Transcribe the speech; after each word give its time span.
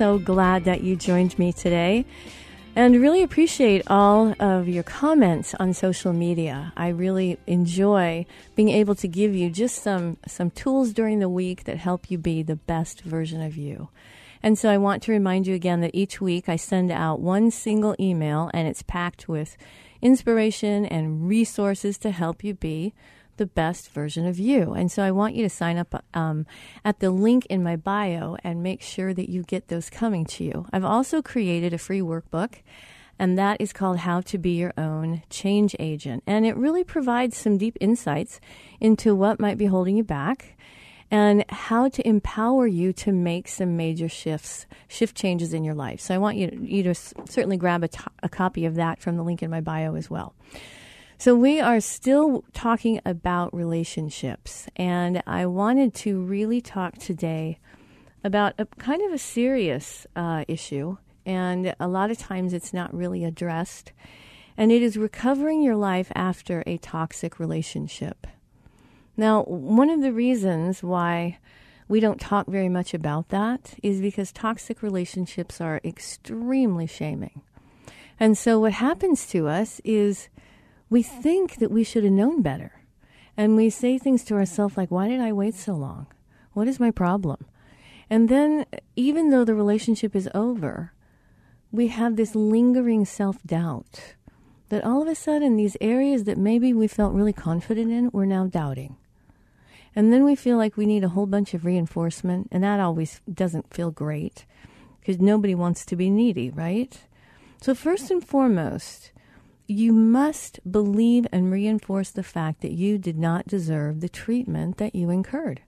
So 0.00 0.18
glad 0.18 0.64
that 0.64 0.82
you 0.82 0.96
joined 0.96 1.38
me 1.38 1.52
today 1.52 2.06
and 2.74 3.02
really 3.02 3.22
appreciate 3.22 3.82
all 3.86 4.34
of 4.40 4.66
your 4.66 4.82
comments 4.82 5.54
on 5.60 5.74
social 5.74 6.14
media. 6.14 6.72
I 6.74 6.88
really 6.88 7.38
enjoy 7.46 8.24
being 8.54 8.70
able 8.70 8.94
to 8.94 9.06
give 9.06 9.34
you 9.34 9.50
just 9.50 9.82
some, 9.82 10.16
some 10.26 10.52
tools 10.52 10.94
during 10.94 11.18
the 11.18 11.28
week 11.28 11.64
that 11.64 11.76
help 11.76 12.10
you 12.10 12.16
be 12.16 12.42
the 12.42 12.56
best 12.56 13.02
version 13.02 13.42
of 13.42 13.58
you. 13.58 13.90
And 14.42 14.58
so 14.58 14.70
I 14.70 14.78
want 14.78 15.02
to 15.02 15.12
remind 15.12 15.46
you 15.46 15.54
again 15.54 15.82
that 15.82 15.94
each 15.94 16.18
week 16.18 16.48
I 16.48 16.56
send 16.56 16.90
out 16.90 17.20
one 17.20 17.50
single 17.50 17.94
email 18.00 18.50
and 18.54 18.66
it's 18.66 18.80
packed 18.80 19.28
with 19.28 19.58
inspiration 20.00 20.86
and 20.86 21.28
resources 21.28 21.98
to 21.98 22.10
help 22.10 22.42
you 22.42 22.54
be 22.54 22.94
the 23.40 23.46
best 23.46 23.88
version 23.88 24.26
of 24.26 24.38
you. 24.38 24.74
And 24.74 24.92
so 24.92 25.02
I 25.02 25.10
want 25.12 25.34
you 25.34 25.42
to 25.44 25.48
sign 25.48 25.78
up 25.78 26.04
um, 26.12 26.44
at 26.84 27.00
the 27.00 27.10
link 27.10 27.46
in 27.46 27.62
my 27.62 27.74
bio 27.74 28.36
and 28.44 28.62
make 28.62 28.82
sure 28.82 29.14
that 29.14 29.30
you 29.30 29.44
get 29.44 29.68
those 29.68 29.88
coming 29.88 30.26
to 30.26 30.44
you. 30.44 30.66
I've 30.74 30.84
also 30.84 31.22
created 31.22 31.72
a 31.72 31.78
free 31.78 32.02
workbook. 32.02 32.56
And 33.18 33.38
that 33.38 33.58
is 33.58 33.72
called 33.72 33.98
How 33.98 34.20
to 34.20 34.36
Be 34.36 34.50
Your 34.50 34.74
Own 34.76 35.22
Change 35.30 35.74
Agent. 35.78 36.22
And 36.26 36.44
it 36.44 36.54
really 36.54 36.84
provides 36.84 37.38
some 37.38 37.56
deep 37.56 37.78
insights 37.80 38.40
into 38.78 39.14
what 39.14 39.40
might 39.40 39.56
be 39.56 39.66
holding 39.66 39.96
you 39.96 40.04
back 40.04 40.58
and 41.10 41.44
how 41.48 41.88
to 41.88 42.06
empower 42.06 42.66
you 42.66 42.92
to 42.92 43.10
make 43.10 43.48
some 43.48 43.76
major 43.76 44.08
shifts, 44.08 44.66
shift 44.86 45.16
changes 45.16 45.54
in 45.54 45.64
your 45.64 45.74
life. 45.74 46.00
So 46.00 46.14
I 46.14 46.18
want 46.18 46.36
you 46.36 46.50
to, 46.50 46.56
you 46.56 46.82
to 46.82 46.94
certainly 46.94 47.56
grab 47.56 47.82
a, 48.22 48.28
copy 48.28 48.66
of 48.66 48.74
that 48.74 49.00
from 49.00 49.16
the 49.16 49.22
link 49.22 49.42
in 49.42 49.50
my 49.50 49.60
bio 49.60 49.96
as 49.96 50.10
well. 50.10 50.34
So, 51.20 51.34
we 51.34 51.60
are 51.60 51.80
still 51.80 52.46
talking 52.54 52.98
about 53.04 53.54
relationships, 53.54 54.68
and 54.74 55.22
I 55.26 55.44
wanted 55.44 55.92
to 55.96 56.18
really 56.18 56.62
talk 56.62 56.96
today 56.96 57.58
about 58.24 58.54
a 58.56 58.64
kind 58.64 59.02
of 59.02 59.12
a 59.12 59.18
serious 59.18 60.06
uh, 60.16 60.46
issue, 60.48 60.96
and 61.26 61.74
a 61.78 61.88
lot 61.88 62.10
of 62.10 62.16
times 62.16 62.54
it's 62.54 62.72
not 62.72 62.94
really 62.94 63.22
addressed, 63.22 63.92
and 64.56 64.72
it 64.72 64.80
is 64.80 64.96
recovering 64.96 65.60
your 65.60 65.76
life 65.76 66.10
after 66.14 66.64
a 66.66 66.78
toxic 66.78 67.38
relationship. 67.38 68.26
Now, 69.14 69.42
one 69.42 69.90
of 69.90 70.00
the 70.00 70.14
reasons 70.14 70.82
why 70.82 71.38
we 71.86 72.00
don't 72.00 72.18
talk 72.18 72.46
very 72.46 72.70
much 72.70 72.94
about 72.94 73.28
that 73.28 73.74
is 73.82 74.00
because 74.00 74.32
toxic 74.32 74.82
relationships 74.82 75.60
are 75.60 75.82
extremely 75.84 76.86
shaming. 76.86 77.42
And 78.18 78.38
so, 78.38 78.58
what 78.58 78.72
happens 78.72 79.26
to 79.26 79.48
us 79.48 79.82
is 79.84 80.30
we 80.90 81.02
think 81.02 81.56
that 81.56 81.70
we 81.70 81.84
should 81.84 82.04
have 82.04 82.12
known 82.12 82.42
better. 82.42 82.72
And 83.36 83.56
we 83.56 83.70
say 83.70 83.96
things 83.96 84.24
to 84.24 84.34
ourselves 84.34 84.76
like, 84.76 84.90
why 84.90 85.08
did 85.08 85.20
I 85.20 85.32
wait 85.32 85.54
so 85.54 85.72
long? 85.72 86.08
What 86.52 86.68
is 86.68 86.80
my 86.80 86.90
problem? 86.90 87.46
And 88.10 88.28
then, 88.28 88.66
even 88.96 89.30
though 89.30 89.44
the 89.44 89.54
relationship 89.54 90.16
is 90.16 90.28
over, 90.34 90.92
we 91.70 91.86
have 91.86 92.16
this 92.16 92.34
lingering 92.34 93.04
self 93.04 93.40
doubt 93.44 94.16
that 94.68 94.84
all 94.84 95.00
of 95.00 95.08
a 95.08 95.14
sudden, 95.14 95.56
these 95.56 95.76
areas 95.80 96.24
that 96.24 96.36
maybe 96.36 96.72
we 96.72 96.88
felt 96.88 97.14
really 97.14 97.32
confident 97.32 97.90
in, 97.90 98.10
we're 98.12 98.24
now 98.24 98.46
doubting. 98.46 98.96
And 99.94 100.12
then 100.12 100.24
we 100.24 100.36
feel 100.36 100.56
like 100.56 100.76
we 100.76 100.86
need 100.86 101.04
a 101.04 101.10
whole 101.10 101.26
bunch 101.26 101.54
of 101.54 101.64
reinforcement, 101.64 102.48
and 102.50 102.62
that 102.62 102.80
always 102.80 103.20
doesn't 103.32 103.72
feel 103.72 103.90
great 103.90 104.44
because 105.00 105.20
nobody 105.20 105.54
wants 105.54 105.84
to 105.86 105.96
be 105.96 106.10
needy, 106.10 106.50
right? 106.50 106.98
So, 107.60 107.74
first 107.74 108.10
and 108.10 108.24
foremost, 108.24 109.12
you 109.70 109.92
must 109.92 110.58
believe 110.68 111.26
and 111.30 111.52
reinforce 111.52 112.10
the 112.10 112.24
fact 112.24 112.60
that 112.60 112.72
you 112.72 112.98
did 112.98 113.16
not 113.16 113.46
deserve 113.46 114.00
the 114.00 114.08
treatment 114.08 114.78
that 114.78 114.96
you 114.96 115.10
incurred. 115.10 115.62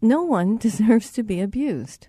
No 0.00 0.22
one 0.22 0.56
deserves 0.58 1.10
to 1.12 1.22
be 1.22 1.40
abused. 1.40 2.08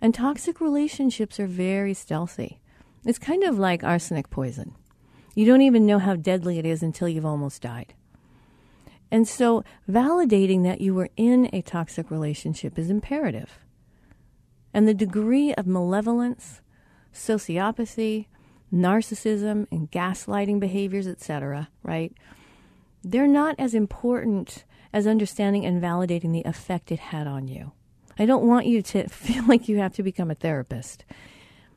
And 0.00 0.14
toxic 0.14 0.60
relationships 0.60 1.40
are 1.40 1.48
very 1.48 1.92
stealthy. 1.92 2.60
It's 3.04 3.18
kind 3.18 3.42
of 3.42 3.58
like 3.58 3.82
arsenic 3.82 4.30
poison. 4.30 4.76
You 5.34 5.44
don't 5.44 5.62
even 5.62 5.86
know 5.86 5.98
how 5.98 6.14
deadly 6.14 6.58
it 6.58 6.66
is 6.66 6.82
until 6.82 7.08
you've 7.08 7.26
almost 7.26 7.62
died. 7.62 7.94
And 9.10 9.26
so, 9.26 9.64
validating 9.88 10.62
that 10.62 10.80
you 10.80 10.94
were 10.94 11.10
in 11.16 11.50
a 11.52 11.62
toxic 11.62 12.10
relationship 12.10 12.78
is 12.78 12.90
imperative. 12.90 13.58
And 14.72 14.86
the 14.86 14.94
degree 14.94 15.52
of 15.54 15.66
malevolence, 15.66 16.60
sociopathy, 17.12 18.26
narcissism 18.72 19.66
and 19.70 19.90
gaslighting 19.90 20.58
behaviors, 20.58 21.06
etc., 21.06 21.68
right? 21.82 22.12
They're 23.04 23.26
not 23.26 23.56
as 23.58 23.74
important 23.74 24.64
as 24.92 25.06
understanding 25.06 25.64
and 25.64 25.82
validating 25.82 26.32
the 26.32 26.48
effect 26.48 26.92
it 26.92 26.98
had 26.98 27.26
on 27.26 27.48
you. 27.48 27.72
I 28.18 28.26
don't 28.26 28.46
want 28.46 28.66
you 28.66 28.82
to 28.82 29.08
feel 29.08 29.44
like 29.46 29.68
you 29.68 29.78
have 29.78 29.94
to 29.94 30.02
become 30.02 30.30
a 30.30 30.34
therapist. 30.34 31.04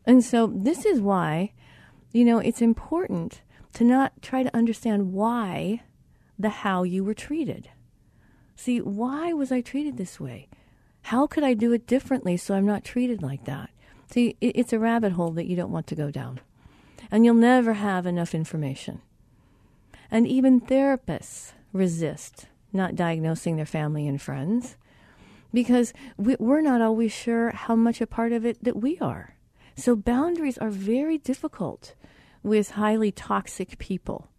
And 0.05 0.23
so 0.23 0.47
this 0.47 0.85
is 0.85 1.01
why, 1.01 1.53
you 2.11 2.23
know, 2.23 2.39
it's 2.39 2.61
important 2.61 3.41
to 3.73 3.83
not 3.83 4.21
try 4.21 4.43
to 4.43 4.55
understand 4.55 5.11
why 5.11 5.83
the 6.37 6.49
how 6.49 6.83
you 6.83 7.03
were 7.03 7.13
treated. 7.13 7.69
See, 8.55 8.79
why 8.79 9.33
was 9.33 9.51
I 9.51 9.61
treated 9.61 9.97
this 9.97 10.19
way? 10.19 10.47
How 11.03 11.27
could 11.27 11.43
I 11.43 11.53
do 11.53 11.71
it 11.73 11.87
differently 11.87 12.37
so 12.37 12.55
I'm 12.55 12.65
not 12.65 12.83
treated 12.83 13.21
like 13.21 13.45
that? 13.45 13.69
See, 14.11 14.37
it's 14.39 14.73
a 14.73 14.79
rabbit 14.79 15.13
hole 15.13 15.31
that 15.31 15.47
you 15.47 15.55
don't 15.55 15.71
want 15.71 15.87
to 15.87 15.95
go 15.95 16.11
down 16.11 16.39
and 17.11 17.25
you'll 17.25 17.35
never 17.35 17.73
have 17.73 18.05
enough 18.05 18.35
information. 18.35 19.01
And 20.11 20.27
even 20.27 20.61
therapists 20.61 21.53
resist 21.73 22.47
not 22.71 22.95
diagnosing 22.95 23.55
their 23.55 23.65
family 23.65 24.07
and 24.07 24.21
friends 24.21 24.75
because 25.53 25.93
we, 26.17 26.35
we're 26.39 26.61
not 26.61 26.81
always 26.81 27.11
sure 27.11 27.51
how 27.51 27.75
much 27.75 28.01
a 28.01 28.07
part 28.07 28.33
of 28.33 28.45
it 28.45 28.63
that 28.63 28.75
we 28.75 28.99
are. 28.99 29.35
So 29.75 29.95
boundaries 29.95 30.57
are 30.57 30.69
very 30.69 31.17
difficult 31.17 31.95
with 32.43 32.71
highly 32.71 33.11
toxic 33.11 33.77
people 33.77 34.29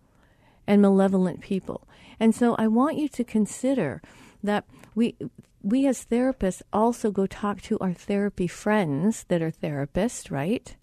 and 0.66 0.82
malevolent 0.82 1.40
people. 1.40 1.86
And 2.20 2.34
so 2.34 2.54
I 2.56 2.66
want 2.66 2.96
you 2.96 3.08
to 3.08 3.24
consider 3.24 4.02
that 4.42 4.64
we 4.94 5.16
we 5.62 5.86
as 5.86 6.06
therapists 6.06 6.62
also 6.72 7.10
go 7.10 7.26
talk 7.26 7.60
to 7.62 7.78
our 7.80 7.92
therapy 7.92 8.46
friends 8.46 9.24
that 9.24 9.42
are 9.42 9.50
therapists, 9.50 10.30
right? 10.30 10.76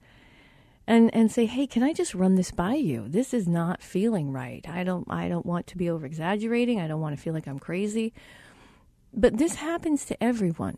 And 0.85 1.13
and 1.15 1.31
say, 1.31 1.45
"Hey, 1.45 1.65
can 1.65 1.81
I 1.81 1.93
just 1.93 2.13
run 2.13 2.35
this 2.35 2.51
by 2.51 2.75
you? 2.75 3.05
This 3.07 3.33
is 3.33 3.47
not 3.47 3.81
feeling 3.81 4.31
right. 4.31 4.67
I 4.67 4.83
don't 4.83 5.05
I 5.09 5.29
don't 5.29 5.45
want 5.45 5.67
to 5.67 5.77
be 5.77 5.89
over 5.89 6.05
exaggerating. 6.05 6.79
I 6.79 6.87
don't 6.87 7.01
want 7.01 7.15
to 7.15 7.21
feel 7.21 7.33
like 7.33 7.47
I'm 7.47 7.59
crazy." 7.59 8.13
But 9.13 9.37
this 9.37 9.55
happens 9.55 10.05
to 10.05 10.23
everyone. 10.23 10.77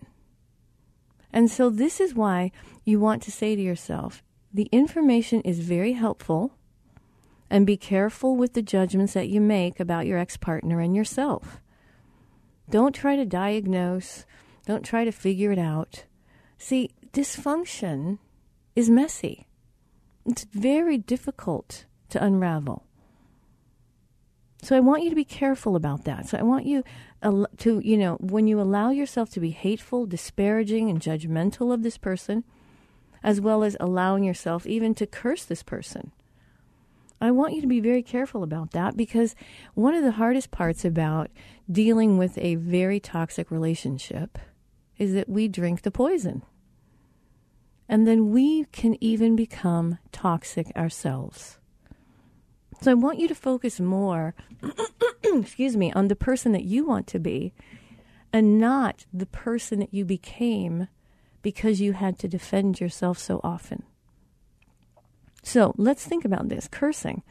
And 1.31 1.49
so 1.49 1.69
this 1.69 1.99
is 1.99 2.13
why 2.13 2.51
you 2.83 2.99
want 2.99 3.21
to 3.23 3.31
say 3.31 3.55
to 3.55 3.61
yourself, 3.61 4.23
the 4.53 4.69
information 4.71 5.41
is 5.41 5.59
very 5.59 5.93
helpful 5.93 6.53
and 7.49 7.65
be 7.65 7.75
careful 7.75 8.37
with 8.37 8.53
the 8.53 8.61
judgments 8.61 9.13
that 9.13 9.27
you 9.27 9.41
make 9.41 9.79
about 9.79 10.05
your 10.05 10.17
ex 10.17 10.37
partner 10.37 10.79
and 10.79 10.95
yourself. 10.95 11.59
Don't 12.69 12.95
try 12.95 13.17
to 13.17 13.25
diagnose, 13.25 14.25
don't 14.65 14.83
try 14.83 15.03
to 15.03 15.11
figure 15.11 15.51
it 15.51 15.59
out. 15.59 16.05
See, 16.57 16.89
dysfunction 17.11 18.17
is 18.75 18.89
messy, 18.89 19.45
it's 20.25 20.45
very 20.51 20.97
difficult 20.97 21.85
to 22.09 22.23
unravel. 22.23 22.85
So 24.61 24.75
I 24.75 24.79
want 24.79 25.03
you 25.03 25.09
to 25.09 25.15
be 25.15 25.25
careful 25.25 25.75
about 25.75 26.05
that. 26.05 26.27
So 26.27 26.37
I 26.39 26.41
want 26.41 26.65
you 26.65 26.83
to, 27.21 27.79
you 27.79 27.97
know, 27.97 28.15
when 28.19 28.47
you 28.47 28.59
allow 28.59 28.89
yourself 28.89 29.29
to 29.31 29.39
be 29.39 29.51
hateful, 29.51 30.07
disparaging, 30.07 30.89
and 30.89 30.99
judgmental 30.99 31.71
of 31.71 31.83
this 31.83 31.97
person, 31.97 32.43
as 33.23 33.39
well 33.39 33.63
as 33.63 33.77
allowing 33.79 34.23
yourself 34.23 34.65
even 34.65 34.95
to 34.95 35.05
curse 35.05 35.45
this 35.45 35.61
person, 35.61 36.11
I 37.21 37.31
want 37.31 37.53
you 37.53 37.61
to 37.61 37.67
be 37.67 37.79
very 37.79 38.01
careful 38.01 38.43
about 38.43 38.71
that 38.71 38.97
because 38.97 39.35
one 39.73 39.93
of 39.93 40.03
the 40.03 40.11
hardest 40.13 40.51
parts 40.51 40.83
about 40.83 41.29
dealing 41.71 42.17
with 42.17 42.37
a 42.39 42.55
very 42.55 42.99
toxic 42.99 43.51
relationship 43.51 44.37
is 44.97 45.13
that 45.13 45.29
we 45.29 45.47
drink 45.47 45.83
the 45.83 45.91
poison. 45.91 46.41
And 47.87 48.07
then 48.07 48.31
we 48.31 48.65
can 48.65 49.01
even 49.03 49.35
become 49.35 49.99
toxic 50.11 50.71
ourselves. 50.75 51.59
So 52.81 52.91
I 52.91 52.95
want 52.95 53.19
you 53.19 53.27
to 53.27 53.35
focus 53.35 53.79
more, 53.79 54.35
excuse 55.23 55.77
me, 55.77 55.91
on 55.93 56.07
the 56.07 56.15
person 56.15 56.51
that 56.51 56.63
you 56.63 56.85
want 56.85 57.07
to 57.07 57.19
be 57.19 57.53
and 58.33 58.59
not 58.59 59.05
the 59.13 59.25
person 59.25 59.79
that 59.79 59.93
you 59.93 60.03
became 60.03 60.87
because 61.41 61.79
you 61.79 61.93
had 61.93 62.17
to 62.19 62.27
defend 62.27 62.79
yourself 62.79 63.17
so 63.17 63.39
often. 63.43 63.83
So 65.43 65.73
let's 65.77 66.05
think 66.05 66.25
about 66.25 66.49
this 66.49 66.67
cursing. 66.67 67.21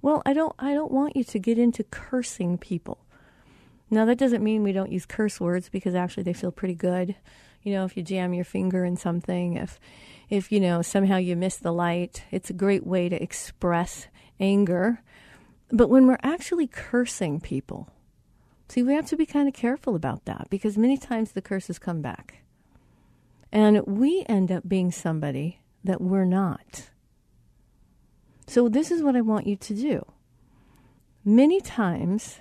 Well, 0.00 0.22
I 0.24 0.32
don't, 0.32 0.54
I 0.58 0.74
don't 0.74 0.92
want 0.92 1.16
you 1.16 1.24
to 1.24 1.38
get 1.38 1.58
into 1.58 1.82
cursing 1.82 2.56
people. 2.56 2.98
Now, 3.90 4.04
that 4.04 4.18
doesn't 4.18 4.42
mean 4.42 4.62
we 4.62 4.72
don't 4.72 4.92
use 4.92 5.06
curse 5.06 5.40
words 5.40 5.68
because 5.68 5.94
actually 5.94 6.22
they 6.22 6.32
feel 6.32 6.52
pretty 6.52 6.74
good. 6.74 7.16
You 7.64 7.72
know, 7.72 7.84
if 7.84 7.96
you 7.96 8.02
jam 8.02 8.34
your 8.34 8.44
finger 8.44 8.84
in 8.84 8.96
something, 8.96 9.56
if, 9.56 9.80
if 10.28 10.52
you 10.52 10.60
know, 10.60 10.82
somehow 10.82 11.16
you 11.16 11.34
miss 11.34 11.56
the 11.56 11.72
light, 11.72 12.22
it's 12.30 12.50
a 12.50 12.54
great 12.54 12.86
way 12.86 13.08
to 13.08 13.20
express 13.20 14.06
anger. 14.38 15.02
But 15.70 15.88
when 15.88 16.06
we're 16.06 16.18
actually 16.22 16.66
cursing 16.66 17.40
people, 17.40 17.88
see, 18.68 18.82
we 18.82 18.94
have 18.94 19.06
to 19.06 19.16
be 19.16 19.26
kind 19.26 19.48
of 19.48 19.54
careful 19.54 19.96
about 19.96 20.26
that 20.26 20.48
because 20.50 20.76
many 20.76 20.98
times 20.98 21.32
the 21.32 21.42
curses 21.42 21.78
come 21.78 22.02
back. 22.02 22.42
And 23.50 23.86
we 23.86 24.24
end 24.28 24.52
up 24.52 24.68
being 24.68 24.92
somebody 24.92 25.60
that 25.84 26.00
we're 26.00 26.26
not. 26.26 26.90
So, 28.46 28.68
this 28.68 28.90
is 28.90 29.02
what 29.02 29.16
I 29.16 29.22
want 29.22 29.46
you 29.46 29.56
to 29.56 29.74
do. 29.74 30.04
Many 31.24 31.60
times, 31.60 32.40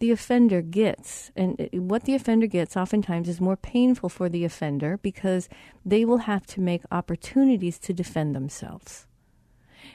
the 0.00 0.10
offender 0.10 0.62
gets, 0.62 1.30
and 1.36 1.68
what 1.72 2.04
the 2.04 2.14
offender 2.14 2.46
gets 2.46 2.76
oftentimes 2.76 3.28
is 3.28 3.40
more 3.40 3.56
painful 3.56 4.08
for 4.08 4.28
the 4.28 4.44
offender 4.44 4.98
because 4.98 5.48
they 5.84 6.04
will 6.06 6.18
have 6.18 6.46
to 6.48 6.60
make 6.60 6.82
opportunities 6.90 7.78
to 7.78 7.92
defend 7.92 8.34
themselves. 8.34 9.06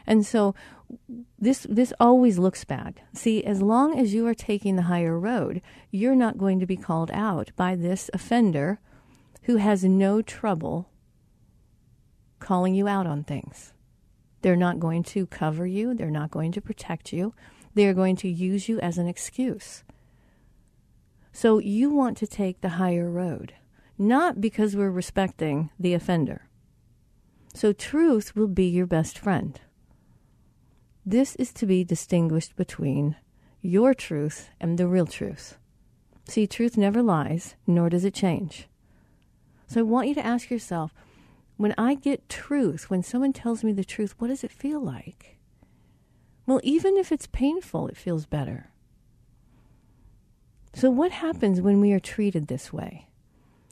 And 0.08 0.26
so 0.26 0.54
this 1.40 1.66
this 1.68 1.92
always 2.00 2.38
looks 2.38 2.64
bad. 2.64 3.02
See, 3.14 3.44
as 3.44 3.64
long 3.64 3.98
as 3.98 4.14
you 4.14 4.28
are 4.28 4.36
taking 4.36 4.76
the 4.76 4.84
higher 4.84 5.20
road, 5.20 5.62
you're 5.90 6.16
not 6.16 6.38
going 6.38 6.60
to 6.60 6.68
be 6.68 6.78
called 6.78 7.10
out 7.12 7.52
by 7.56 7.76
this 7.76 8.10
offender 8.14 8.80
who 9.44 9.58
has 9.58 9.84
no 9.84 10.22
trouble 10.22 10.90
calling 12.38 12.76
you 12.76 12.88
out 12.88 13.08
on 13.08 13.24
things. 13.24 13.74
They're 14.44 14.56
not 14.56 14.80
going 14.80 15.02
to 15.04 15.26
cover 15.26 15.66
you, 15.66 15.96
they're 15.96 16.12
not 16.12 16.30
going 16.30 16.52
to 16.52 16.62
protect 16.62 17.12
you. 17.12 17.34
They're 17.74 17.94
going 17.94 18.16
to 18.18 18.30
use 18.30 18.70
you 18.70 18.80
as 18.80 18.98
an 18.98 19.08
excuse. 19.08 19.84
So 21.36 21.60
you 21.60 21.90
want 21.90 22.16
to 22.20 22.28
take 22.28 22.62
the 22.62 22.80
higher 22.80 23.10
road, 23.10 23.56
not 23.98 24.40
because 24.40 24.74
we're 24.74 24.90
respecting 24.90 25.70
the 25.78 25.94
offender. 25.94 26.48
So 27.54 27.74
truth 27.74 28.38
will 28.38 28.48
be 28.48 28.68
your 28.68 28.86
best 28.86 29.20
friend. 29.20 29.60
This 31.06 31.36
is 31.36 31.52
to 31.56 31.66
be 31.66 31.84
distinguished 31.84 32.56
between 32.56 33.18
your 33.62 33.94
truth 33.94 34.50
and 34.62 34.78
the 34.78 34.88
real 34.88 35.06
truth. 35.06 35.58
See, 36.24 36.48
truth 36.48 36.78
never 36.78 37.04
lies, 37.04 37.56
nor 37.68 37.90
does 37.90 38.06
it 38.06 38.14
change. 38.14 38.70
So 39.68 39.82
I 39.82 39.84
want 39.84 40.08
you 40.08 40.16
to 40.16 40.26
ask 40.26 40.50
yourself 40.50 40.94
when 41.58 41.76
I 41.78 41.96
get 41.96 42.30
truth, 42.30 42.90
when 42.90 43.04
someone 43.04 43.34
tells 43.34 43.62
me 43.62 43.74
the 43.74 43.84
truth, 43.84 44.16
what 44.20 44.30
does 44.30 44.46
it 44.46 44.54
feel 44.54 44.80
like? 44.80 45.38
Well, 46.46 46.62
even 46.64 46.96
if 46.96 47.12
it's 47.12 47.28
painful, 47.28 47.90
it 47.90 47.98
feels 47.98 48.26
better. 48.26 48.70
So, 50.76 50.92
what 50.92 51.12
happens 51.12 51.62
when 51.62 51.80
we 51.80 51.94
are 51.94 52.02
treated 52.02 52.48
this 52.48 52.74
way? 52.74 53.08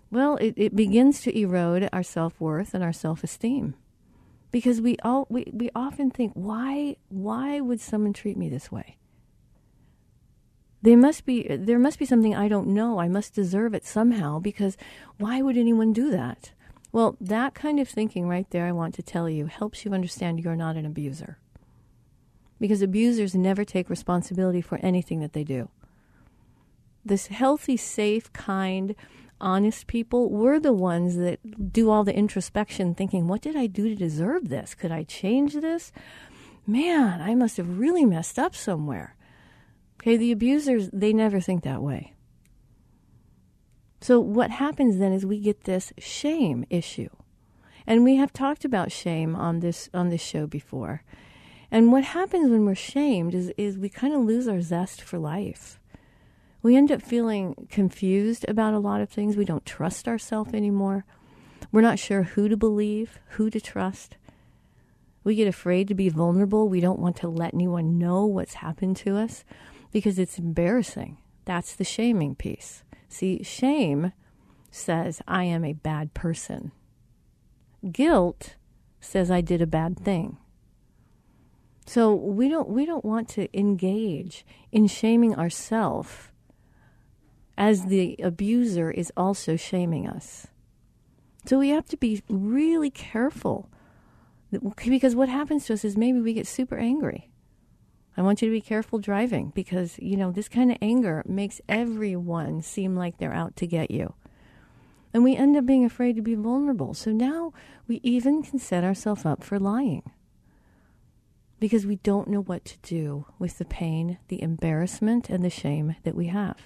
Well, 0.10 0.38
it, 0.38 0.54
it 0.56 0.74
begins 0.74 1.20
to 1.24 1.38
erode 1.38 1.90
our 1.92 2.02
self 2.02 2.40
worth 2.40 2.74
and 2.74 2.82
our 2.82 2.94
self 2.94 3.26
esteem. 3.26 3.76
Because 4.52 4.80
we 4.80 4.96
all 5.04 5.28
we, 5.30 5.52
we 5.52 5.70
often 5.76 6.10
think, 6.10 6.32
why 6.34 6.96
why 7.10 7.60
would 7.60 7.82
someone 7.82 8.14
treat 8.14 8.38
me 8.38 8.48
this 8.48 8.72
way? 8.72 8.96
They 10.82 10.96
must 10.96 11.26
be 11.26 11.46
there 11.50 11.78
must 11.78 12.00
be 12.00 12.06
something 12.06 12.36
I 12.36 12.48
don't 12.48 12.68
know. 12.68 13.00
I 13.00 13.10
must 13.10 13.36
deserve 13.36 13.74
it 13.74 13.86
somehow 13.86 14.40
because 14.40 14.78
why 15.18 15.42
would 15.42 15.58
anyone 15.58 15.92
do 15.92 16.10
that? 16.12 16.52
Well, 16.94 17.18
that 17.20 17.54
kind 17.54 17.82
of 17.82 17.90
thinking 17.90 18.30
right 18.30 18.50
there, 18.52 18.66
I 18.66 18.72
want 18.72 18.94
to 18.96 19.04
tell 19.04 19.30
you, 19.30 19.48
helps 19.48 19.84
you 19.84 19.94
understand 19.94 20.40
you're 20.40 20.56
not 20.56 20.78
an 20.78 20.86
abuser. 20.86 21.38
Because 22.62 22.82
abusers 22.82 23.36
never 23.36 23.66
take 23.66 23.90
responsibility 23.90 24.62
for 24.62 24.78
anything 24.78 25.20
that 25.20 25.34
they 25.34 25.44
do. 25.44 25.68
This 27.06 27.28
healthy, 27.28 27.78
safe, 27.78 28.32
kind, 28.34 28.96
honest 29.42 29.88
people, 29.88 30.30
we're 30.30 30.60
the 30.60 30.74
ones 30.74 31.18
that 31.18 31.72
do 31.72 31.90
all 31.90 32.04
the 32.04 32.16
introspection, 32.16 32.96
thinking, 32.96 33.28
what 33.28 33.42
did 33.42 33.56
I 33.56 33.68
do 33.68 33.90
to 33.90 33.96
deserve 33.96 34.50
this? 34.50 34.74
Could 34.74 34.92
I 34.92 35.04
change 35.04 35.54
this? 35.56 35.92
Man, 36.66 37.22
I 37.22 37.36
must 37.36 37.58
have 37.58 37.78
really 37.80 38.06
messed 38.06 38.40
up 38.40 38.56
somewhere. 38.56 39.16
Okay, 40.00 40.18
the 40.18 40.32
abusers, 40.32 40.90
they 40.94 41.14
never 41.14 41.40
think 41.40 41.64
that 41.64 41.82
way. 41.82 42.14
So 44.02 44.20
what 44.20 44.52
happens 44.52 44.98
then 44.98 45.14
is 45.14 45.26
we 45.26 45.40
get 45.40 45.64
this 45.64 45.94
shame 45.98 46.66
issue. 46.70 47.10
And 47.88 48.04
we 48.04 48.16
have 48.16 48.34
talked 48.34 48.66
about 48.66 48.92
shame 48.92 49.36
on 49.36 49.60
this 49.60 49.90
on 49.94 50.10
this 50.10 50.22
show 50.22 50.48
before. 50.48 51.04
And 51.72 51.92
what 51.92 52.04
happens 52.04 52.50
when 52.50 52.66
we're 52.66 52.76
shamed 52.76 53.34
is, 53.34 53.52
is 53.58 53.78
we 53.78 53.90
kind 53.90 54.14
of 54.14 54.22
lose 54.22 54.48
our 54.48 54.62
zest 54.62 55.02
for 55.02 55.18
life. 55.18 55.80
We 56.64 56.78
end 56.78 56.94
up 56.94 57.02
feeling 57.02 57.68
confused 57.70 58.46
about 58.48 58.74
a 58.74 58.80
lot 58.80 59.02
of 59.02 59.10
things. 59.10 59.36
We 59.36 59.44
don't 59.44 59.66
trust 59.66 60.08
ourselves 60.08 60.54
anymore. 60.54 61.04
We're 61.74 61.82
not 61.82 62.00
sure 62.00 62.24
who 62.24 62.48
to 62.48 62.56
believe, 62.56 63.20
who 63.32 63.50
to 63.50 63.60
trust. 63.60 64.16
We 65.26 65.36
get 65.36 65.48
afraid 65.48 65.90
to 65.90 65.94
be 65.94 66.08
vulnerable. 66.08 66.70
We 66.70 66.80
don't 66.80 67.00
want 67.00 67.18
to 67.18 67.28
let 67.28 67.54
anyone 67.54 67.98
know 68.00 68.26
what's 68.26 68.56
happened 68.56 68.96
to 68.98 69.18
us 69.18 69.44
because 69.92 70.18
it's 70.18 70.40
embarrassing. 70.40 71.18
That's 71.44 71.76
the 71.76 71.84
shaming 71.84 72.34
piece. 72.36 72.84
See, 73.10 73.44
shame 73.44 74.14
says, 74.72 75.22
I 75.28 75.44
am 75.44 75.66
a 75.66 75.74
bad 75.74 76.14
person. 76.14 76.72
Guilt 77.92 78.56
says, 79.02 79.30
I 79.30 79.42
did 79.42 79.62
a 79.62 79.68
bad 79.68 80.00
thing. 80.00 80.38
So 81.86 82.16
we 82.16 82.48
don't, 82.48 82.70
we 82.70 82.86
don't 82.86 83.04
want 83.04 83.28
to 83.30 83.50
engage 83.58 84.46
in 84.72 84.88
shaming 84.88 85.36
ourselves 85.36 86.30
as 87.58 87.86
the 87.86 88.16
abuser 88.22 88.90
is 88.92 89.12
also 89.16 89.56
shaming 89.56 90.08
us. 90.08 90.48
So 91.46 91.60
we 91.60 91.70
have 91.70 91.86
to 91.88 91.98
be 91.98 92.24
really 92.30 92.90
careful 92.90 93.70
because 94.86 95.16
what 95.16 95.30
happens 95.30 95.66
to 95.66 95.74
us 95.74 95.84
is 95.84 95.98
maybe 95.98 96.22
we 96.22 96.34
get 96.34 96.48
super 96.48 96.78
angry 96.78 97.30
I 98.16 98.22
want 98.22 98.42
you 98.42 98.48
to 98.48 98.54
be 98.54 98.62
careful 98.62 99.00
driving 99.00 99.52
because, 99.56 99.98
you 99.98 100.18
know, 100.18 100.32
this 100.32 100.48
kind 100.48 100.72
of 100.72 100.78
anger 100.82 101.24
makes 101.26 101.62
everyone 101.68 102.62
seem 102.62 102.96
like 102.96 103.18
they're 103.18 103.34
out 103.34 103.56
to 103.58 103.68
get 103.68 103.90
you. 103.90 104.14
And 105.14 105.24
we 105.24 105.36
end 105.36 105.58
up 105.58 105.66
being 105.66 105.86
afraid 105.86 106.16
to 106.16 106.22
be 106.22 106.36
vulnerable. 106.36 106.94
So 106.94 107.12
now 107.12 107.54
we 107.88 108.00
even 108.04 108.44
can 108.44 108.60
set 108.60 108.84
ourselves 108.84 109.26
up 109.26 109.44
for 109.44 109.60
lying 109.60 110.12
because 111.60 111.86
we 111.86 111.96
don't 111.98 112.28
know 112.28 112.42
what 112.42 112.66
to 112.66 112.78
do 112.80 113.26
with 113.40 113.58
the 113.58 113.66
pain, 113.66 114.20
the 114.28 114.42
embarrassment, 114.42 115.30
and 115.30 115.44
the 115.44 115.50
shame 115.50 115.96
that 116.04 116.16
we 116.16 116.28
have. 116.28 116.58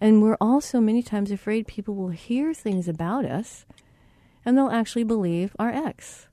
And 0.00 0.22
we're 0.22 0.36
also 0.40 0.80
many 0.80 1.02
times 1.02 1.30
afraid 1.30 1.66
people 1.66 1.94
will 1.94 2.08
hear 2.08 2.52
things 2.52 2.88
about 2.88 3.24
us 3.24 3.64
and 4.44 4.56
they'll 4.56 4.68
actually 4.68 5.04
believe 5.04 5.54
our 5.58 5.70
ex. 5.70 6.28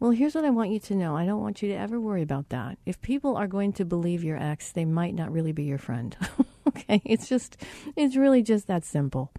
Well, 0.00 0.12
here's 0.12 0.34
what 0.34 0.44
I 0.44 0.50
want 0.50 0.70
you 0.70 0.78
to 0.78 0.94
know. 0.94 1.16
I 1.16 1.26
don't 1.26 1.42
want 1.42 1.60
you 1.60 1.68
to 1.70 1.74
ever 1.74 2.00
worry 2.00 2.22
about 2.22 2.50
that. 2.50 2.78
If 2.86 3.00
people 3.00 3.36
are 3.36 3.48
going 3.48 3.72
to 3.74 3.84
believe 3.84 4.22
your 4.22 4.40
ex, 4.40 4.70
they 4.70 4.84
might 4.84 5.14
not 5.14 5.32
really 5.32 5.52
be 5.52 5.64
your 5.64 5.78
friend. 5.78 6.16
okay? 6.68 7.02
It's 7.04 7.28
just, 7.28 7.60
it's 7.96 8.16
really 8.16 8.42
just 8.42 8.68
that 8.68 8.84
simple. 8.84 9.32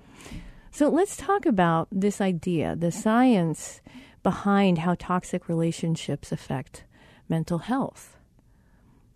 So 0.71 0.89
let's 0.89 1.15
talk 1.15 1.45
about 1.45 1.87
this 1.91 2.19
idea, 2.19 2.75
the 2.75 2.91
science 2.91 3.81
behind 4.21 4.79
how 4.79 4.95
toxic 4.95 5.47
relationships 5.47 6.31
affect 6.31 6.83
mental 7.29 7.59
health. 7.59 8.18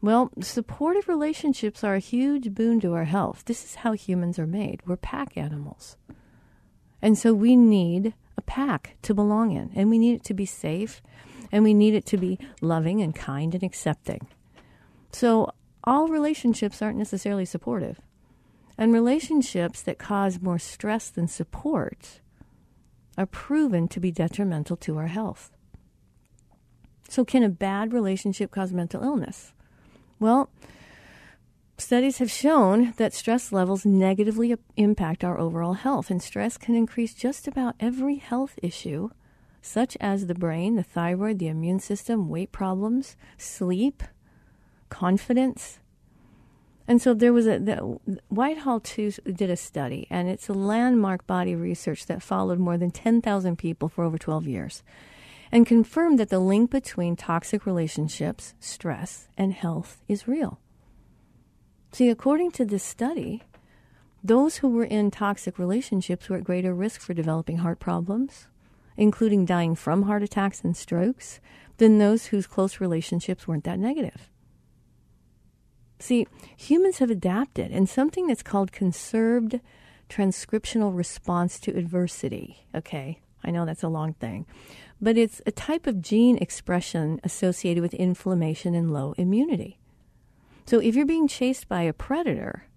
Well, 0.04 0.32
supportive 0.42 1.08
relationships 1.08 1.82
are 1.82 1.96
a 1.96 2.00
huge 2.00 2.54
boon 2.54 2.82
to 2.82 2.94
our 2.94 3.06
health. 3.06 3.46
This 3.46 3.64
is 3.64 3.76
how 3.76 3.94
humans 3.94 4.38
are 4.38 4.46
made. 4.46 4.82
We're 4.86 4.98
pack 4.98 5.38
animals. 5.38 5.96
And 7.02 7.18
so 7.18 7.34
we 7.34 7.56
need 7.56 8.14
a 8.38 8.42
pack 8.42 8.98
to 9.04 9.14
belong 9.14 9.54
in, 9.54 9.72
and 9.74 9.90
we 9.90 9.98
need 9.98 10.16
it 10.16 10.24
to 10.26 10.34
be 10.34 10.46
safe 10.46 11.02
and 11.54 11.64
we 11.64 11.74
need 11.74 11.94
it 11.94 12.06
to 12.08 12.18
be 12.18 12.38
loving 12.60 13.02
and 13.02 13.16
kind 13.16 13.56
and 13.56 13.64
accepting. 13.64 14.28
So, 15.14 15.54
all 15.86 16.10
relationships 16.10 16.82
aren't 16.82 16.98
necessarily 16.98 17.46
supportive. 17.46 18.02
And 18.78 18.92
relationships 18.92 19.82
that 19.84 20.00
cause 20.00 20.42
more 20.42 20.60
stress 20.60 21.10
than 21.10 21.30
support 21.30 22.20
are 23.18 23.26
proven 23.26 23.88
to 23.88 24.02
be 24.02 24.12
detrimental 24.12 24.76
to 24.78 24.98
our 24.98 25.08
health. 25.08 25.52
So, 27.08 27.24
can 27.24 27.44
a 27.44 27.50
bad 27.50 27.94
relationship 27.94 28.52
cause 28.52 28.74
mental 28.74 29.02
illness? 29.02 29.54
Well, 30.24 30.50
studies 31.78 32.20
have 32.20 32.32
shown 32.32 32.94
that 32.96 33.14
stress 33.14 33.52
levels 33.52 33.86
negatively 33.86 34.56
impact 34.78 35.22
our 35.22 35.38
overall 35.38 35.74
health, 35.74 36.10
and 36.10 36.24
stress 36.24 36.58
can 36.58 36.76
increase 36.76 37.14
just 37.14 37.46
about 37.46 37.76
every 37.78 38.16
health 38.16 38.58
issue 38.64 39.10
such 39.62 39.98
as 40.00 40.28
the 40.28 40.34
brain, 40.34 40.78
the 40.78 40.84
thyroid, 40.84 41.40
the 41.40 41.50
immune 41.50 41.82
system, 41.82 42.30
weight 42.30 42.54
problems, 42.54 43.18
sleep, 43.38 44.02
confidence. 44.88 45.80
And 46.88 47.02
so 47.02 47.14
there 47.14 47.34
was 47.34 47.46
a 47.46 47.60
the, 47.60 48.00
Whitehall 48.30 48.82
II 48.98 49.12
did 49.26 49.50
a 49.50 49.58
study, 49.58 50.08
and 50.10 50.30
it's 50.30 50.48
a 50.48 50.54
landmark 50.54 51.28
body 51.28 51.52
of 51.52 51.60
research 51.60 52.06
that 52.06 52.24
followed 52.24 52.60
more 52.60 52.78
than 52.78 52.92
10,000 52.92 53.58
people 53.58 53.90
for 53.90 54.06
over 54.06 54.18
12 54.18 54.48
years, 54.48 54.84
and 55.54 55.68
confirmed 55.68 56.18
that 56.18 56.30
the 56.30 56.40
link 56.40 56.72
between 56.72 57.16
toxic 57.16 57.64
relationships, 57.64 58.56
stress, 58.60 59.28
and 59.38 59.54
health 59.54 60.02
is 60.08 60.28
real. 60.28 60.60
See, 61.92 62.10
according 62.10 62.50
to 62.54 62.66
this 62.66 62.84
study, 62.84 63.44
those 64.24 64.58
who 64.58 64.70
were 64.70 64.84
in 64.84 65.12
toxic 65.12 65.60
relationships 65.60 66.28
were 66.28 66.38
at 66.38 66.44
greater 66.44 66.74
risk 66.74 67.02
for 67.02 67.14
developing 67.14 67.58
heart 67.58 67.80
problems, 67.80 68.48
including 68.98 69.46
dying 69.46 69.76
from 69.76 70.02
heart 70.02 70.24
attacks 70.24 70.64
and 70.64 70.76
strokes, 70.76 71.40
than 71.78 72.00
those 72.00 72.26
whose 72.28 72.48
close 72.48 72.82
relationships 72.82 73.48
weren't 73.48 73.64
that 73.66 73.78
negative. 73.78 74.32
See, 76.00 76.26
humans 76.58 76.98
have 76.98 77.12
adapted 77.12 77.70
and 77.72 77.88
something 77.88 78.26
that's 78.26 78.42
called 78.42 78.72
conserved 78.72 79.60
transcriptional 80.10 80.98
response 80.98 81.60
to 81.60 81.78
adversity. 81.78 82.66
Okay, 82.74 83.20
I 83.44 83.52
know 83.52 83.66
that's 83.66 83.84
a 83.84 83.88
long 83.88 84.14
thing, 84.14 84.48
but 85.04 85.18
it's 85.18 85.42
a 85.46 85.52
type 85.52 85.86
of 85.86 86.02
gene 86.02 86.38
expression 86.38 87.20
associated 87.26 87.82
with 87.82 87.94
inflammation 87.94 88.74
and 88.74 88.94
low 88.94 89.14
immunity. 89.18 89.78
So 90.66 90.80
if 90.80 90.96
you're 90.96 91.06
being 91.06 91.28
chased 91.28 91.68
by 91.68 91.82
a 91.82 91.92
predator, 91.92 92.68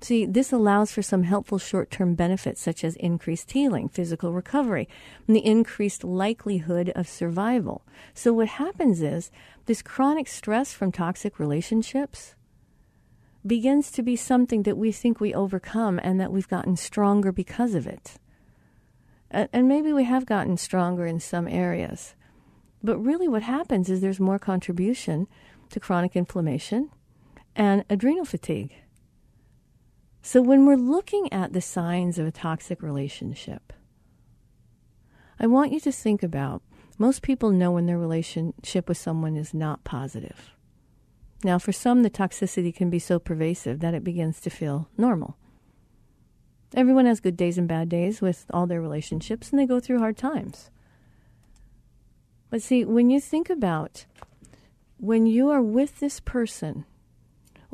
See, 0.00 0.26
this 0.26 0.52
allows 0.52 0.92
for 0.92 1.00
some 1.00 1.22
helpful 1.22 1.56
short 1.56 1.90
term 1.90 2.14
benefits 2.14 2.60
such 2.60 2.84
as 2.84 2.94
increased 2.96 3.52
healing, 3.52 3.88
physical 3.88 4.34
recovery, 4.34 4.86
and 5.26 5.34
the 5.34 5.46
increased 5.46 6.04
likelihood 6.04 6.92
of 6.94 7.08
survival. 7.08 7.86
So, 8.12 8.34
what 8.34 8.48
happens 8.48 9.00
is 9.00 9.30
this 9.64 9.80
chronic 9.80 10.28
stress 10.28 10.74
from 10.74 10.92
toxic 10.92 11.38
relationships 11.38 12.34
begins 13.46 13.90
to 13.92 14.02
be 14.02 14.14
something 14.14 14.64
that 14.64 14.76
we 14.76 14.92
think 14.92 15.20
we 15.20 15.32
overcome 15.32 15.98
and 16.02 16.20
that 16.20 16.32
we've 16.32 16.48
gotten 16.48 16.76
stronger 16.76 17.32
because 17.32 17.74
of 17.74 17.86
it. 17.86 18.18
And 19.34 19.66
maybe 19.66 19.92
we 19.92 20.04
have 20.04 20.26
gotten 20.26 20.56
stronger 20.56 21.06
in 21.06 21.18
some 21.18 21.48
areas. 21.48 22.14
But 22.84 22.98
really, 22.98 23.26
what 23.26 23.42
happens 23.42 23.90
is 23.90 24.00
there's 24.00 24.20
more 24.20 24.38
contribution 24.38 25.26
to 25.70 25.80
chronic 25.80 26.14
inflammation 26.14 26.90
and 27.56 27.84
adrenal 27.90 28.24
fatigue. 28.24 28.74
So, 30.22 30.40
when 30.40 30.66
we're 30.66 30.76
looking 30.76 31.32
at 31.32 31.52
the 31.52 31.60
signs 31.60 32.18
of 32.18 32.26
a 32.26 32.32
toxic 32.32 32.80
relationship, 32.80 33.72
I 35.40 35.48
want 35.48 35.72
you 35.72 35.80
to 35.80 35.92
think 35.92 36.22
about 36.22 36.62
most 36.96 37.22
people 37.22 37.50
know 37.50 37.72
when 37.72 37.86
their 37.86 37.98
relationship 37.98 38.88
with 38.88 38.98
someone 38.98 39.36
is 39.36 39.52
not 39.52 39.82
positive. 39.82 40.52
Now, 41.42 41.58
for 41.58 41.72
some, 41.72 42.02
the 42.04 42.10
toxicity 42.10 42.74
can 42.74 42.88
be 42.88 43.00
so 43.00 43.18
pervasive 43.18 43.80
that 43.80 43.94
it 43.94 44.04
begins 44.04 44.40
to 44.42 44.50
feel 44.50 44.88
normal. 44.96 45.36
Everyone 46.74 47.06
has 47.06 47.20
good 47.20 47.36
days 47.36 47.56
and 47.56 47.68
bad 47.68 47.88
days 47.88 48.20
with 48.20 48.46
all 48.50 48.66
their 48.66 48.80
relationships, 48.80 49.50
and 49.50 49.58
they 49.58 49.66
go 49.66 49.80
through 49.80 50.00
hard 50.00 50.16
times. 50.16 50.70
But 52.50 52.62
see, 52.62 52.84
when 52.84 53.10
you 53.10 53.20
think 53.20 53.48
about 53.48 54.06
when 54.98 55.26
you 55.26 55.50
are 55.50 55.62
with 55.62 56.00
this 56.00 56.20
person 56.20 56.84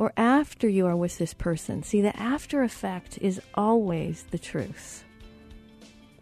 or 0.01 0.15
after 0.17 0.67
you 0.67 0.87
are 0.87 0.97
with 0.97 1.19
this 1.19 1.35
person. 1.35 1.83
See, 1.83 2.01
the 2.01 2.19
after 2.19 2.63
effect 2.63 3.19
is 3.21 3.39
always 3.55 4.25
the 4.31 4.39
truth. 4.39 5.05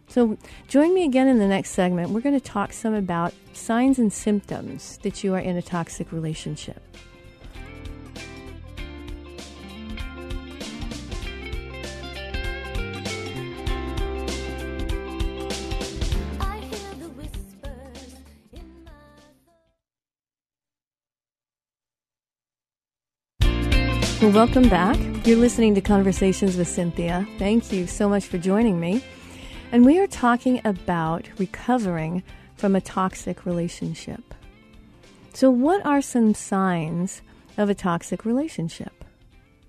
So, 0.08 0.36
join 0.66 0.92
me 0.94 1.04
again 1.04 1.28
in 1.28 1.38
the 1.38 1.46
next 1.46 1.70
segment. 1.70 2.10
We're 2.10 2.22
going 2.22 2.38
to 2.38 2.44
talk 2.44 2.72
some 2.72 2.94
about 2.94 3.32
signs 3.52 4.00
and 4.00 4.12
symptoms 4.12 4.98
that 5.02 5.22
you 5.22 5.32
are 5.34 5.38
in 5.38 5.56
a 5.56 5.62
toxic 5.62 6.10
relationship. 6.10 6.82
Well, 24.28 24.46
welcome 24.46 24.68
back. 24.68 24.98
You're 25.26 25.38
listening 25.38 25.74
to 25.74 25.80
Conversations 25.80 26.58
with 26.58 26.68
Cinthia. 26.68 27.26
Thank 27.38 27.72
you 27.72 27.86
so 27.86 28.10
much 28.10 28.26
for 28.26 28.36
joining 28.36 28.78
me. 28.78 29.02
And 29.72 29.86
we 29.86 29.98
are 30.00 30.06
talking 30.06 30.60
about 30.66 31.26
recovering 31.38 32.22
from 32.54 32.76
a 32.76 32.80
toxic 32.82 33.46
relationship. 33.46 34.34
So, 35.32 35.50
what 35.50 35.82
are 35.86 36.02
some 36.02 36.34
signs 36.34 37.22
of 37.56 37.70
a 37.70 37.74
toxic 37.74 38.26
relationship? 38.26 39.02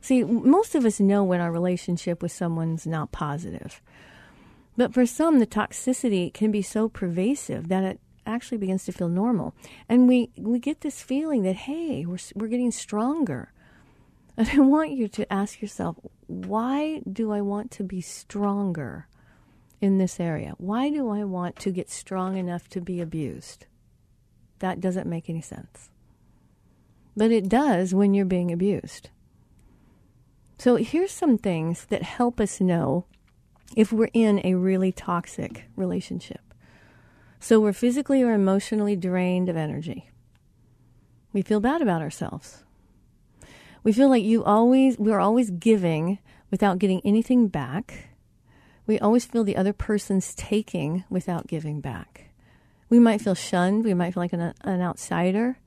See, 0.02 0.26
most 0.26 0.76
of 0.76 0.84
us 0.84 1.00
know 1.00 1.24
when 1.24 1.40
our 1.40 1.54
relationship 1.54 2.22
with 2.22 2.34
someone's 2.34 2.86
not 2.86 3.14
positive. 3.14 3.82
But 4.76 4.94
for 4.94 5.06
some, 5.06 5.40
the 5.40 5.48
toxicity 5.48 6.34
can 6.34 6.52
be 6.52 6.64
so 6.64 6.90
pervasive 6.90 7.70
that 7.70 7.86
it 7.86 8.02
actually 8.26 8.58
begins 8.58 8.84
to 8.88 8.92
feel 8.92 9.08
normal. 9.08 9.56
And 9.88 10.06
we, 10.06 10.32
we 10.36 10.60
get 10.60 10.82
this 10.82 11.02
feeling 11.02 11.44
that, 11.44 11.56
hey, 11.56 12.06
we're, 12.06 12.18
we're 12.36 12.48
getting 12.50 12.72
stronger 12.72 13.54
and 14.40 14.50
I 14.54 14.60
want 14.60 14.92
you 14.92 15.10
to 15.10 15.32
ask 15.32 15.62
yourself 15.62 15.98
why 16.28 17.02
do 17.12 17.34
I 17.34 17.42
want 17.42 17.72
to 17.72 17.84
be 17.84 18.00
stronger 18.00 19.08
in 19.82 19.98
this 19.98 20.18
area? 20.18 20.54
Why 20.58 20.90
do 20.90 21.10
I 21.10 21.26
want 21.26 21.58
to 21.58 21.72
get 21.72 21.90
strong 21.90 22.38
enough 22.38 22.70
to 22.70 22.80
be 22.80 23.02
abused? 23.02 23.66
That 24.60 24.80
doesn't 24.80 25.10
make 25.10 25.30
any 25.30 25.42
sense. 25.42 25.90
But 27.18 27.32
it 27.32 27.50
does 27.50 27.94
when 27.94 28.14
you're 28.14 28.26
being 28.26 28.50
abused. 28.50 29.10
So 30.58 30.78
here's 30.78 31.12
some 31.12 31.38
things 31.38 31.86
that 31.88 32.04
help 32.04 32.40
us 32.40 32.62
know 32.62 33.06
if 33.76 33.92
we're 33.92 34.10
in 34.14 34.40
a 34.46 34.56
really 34.56 34.94
toxic 34.94 35.66
relationship. 35.76 36.54
So 37.42 37.60
we're 37.60 37.74
physically 37.74 38.24
or 38.24 38.32
emotionally 38.32 38.96
drained 38.96 39.50
of 39.50 39.58
energy. 39.58 40.10
We 41.34 41.42
feel 41.42 41.60
bad 41.60 41.82
about 41.82 42.02
ourselves 42.02 42.64
we 43.84 43.94
feel 43.94 44.10
like 44.10 44.24
you 44.24 44.44
always 44.44 44.98
we're 44.98 45.20
always 45.20 45.50
giving 45.52 46.20
without 46.52 46.80
getting 46.80 47.02
anything 47.06 47.48
back. 47.48 48.10
We 48.86 49.00
always 49.00 49.26
feel 49.26 49.44
the 49.44 49.58
other 49.58 49.74
person's 49.74 50.34
taking 50.36 51.04
without 51.10 51.48
giving 51.48 51.80
back. 51.80 52.32
We 52.90 53.00
might 53.00 53.22
feel 53.22 53.36
shunned. 53.36 53.86
We 53.86 53.94
might 53.94 54.14
feel 54.14 54.24
like 54.24 54.34
an, 54.34 54.54
an 54.62 54.82
outsider, 54.82 55.60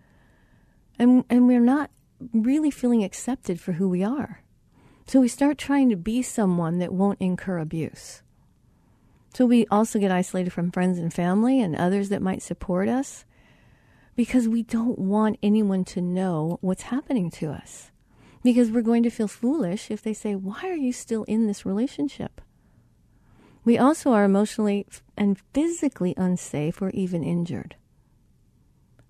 and 0.99 1.25
and 1.31 1.47
we're 1.47 1.61
not 1.61 1.91
really 2.33 2.71
feeling 2.71 3.05
accepted 3.05 3.61
for 3.61 3.73
who 3.73 3.89
we 3.89 4.03
are. 4.03 4.43
So 5.07 5.21
we 5.21 5.29
start 5.29 5.59
trying 5.59 5.89
to 5.91 5.97
be 5.97 6.23
someone 6.23 6.79
that 6.79 6.93
won't 6.93 7.21
incur 7.21 7.59
abuse. 7.59 8.23
So 9.35 9.47
we 9.47 9.67
also 9.67 9.99
get 9.99 10.11
isolated 10.11 10.51
from 10.51 10.71
friends 10.71 10.99
and 10.99 11.13
family 11.13 11.61
and 11.61 11.75
others 11.75 12.11
that 12.11 12.23
might 12.23 12.43
support 12.43 12.89
us 12.89 13.25
because 14.15 14.47
we 14.47 14.63
don't 14.63 14.99
want 14.99 15.39
anyone 15.43 15.85
to 15.87 16.03
know 16.03 16.59
what's 16.61 16.83
happening 16.83 17.31
to 17.31 17.51
us. 17.51 17.92
Because 18.43 18.71
we're 18.71 18.83
going 18.83 19.05
to 19.05 19.11
feel 19.11 19.29
foolish 19.29 19.91
if 19.91 20.03
they 20.03 20.15
say, 20.15 20.35
Why 20.35 20.63
are 20.65 20.77
you 20.77 20.93
still 20.93 21.25
in 21.25 21.47
this 21.47 21.65
relationship? 21.65 22.41
We 23.65 23.79
also 23.79 24.13
are 24.13 24.25
emotionally 24.25 24.87
and 25.17 25.39
physically 25.53 26.15
unsafe 26.17 26.83
or 26.83 26.91
even 26.91 27.23
injured. 27.23 27.77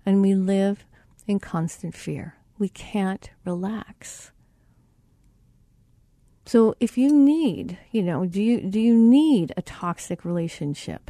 And 0.05 0.21
we 0.21 0.35
live 0.35 0.85
in 1.27 1.39
constant 1.39 1.95
fear. 1.95 2.35
We 2.59 2.69
can't 2.69 3.31
relax. 3.45 4.31
So 6.45 6.75
if 6.79 6.97
you 6.97 7.11
need, 7.11 7.79
you 7.91 8.03
know, 8.03 8.25
do 8.25 8.41
you 8.41 8.61
do 8.61 8.79
you 8.79 8.95
need 8.95 9.53
a 9.55 9.61
toxic 9.61 10.25
relationship? 10.25 11.09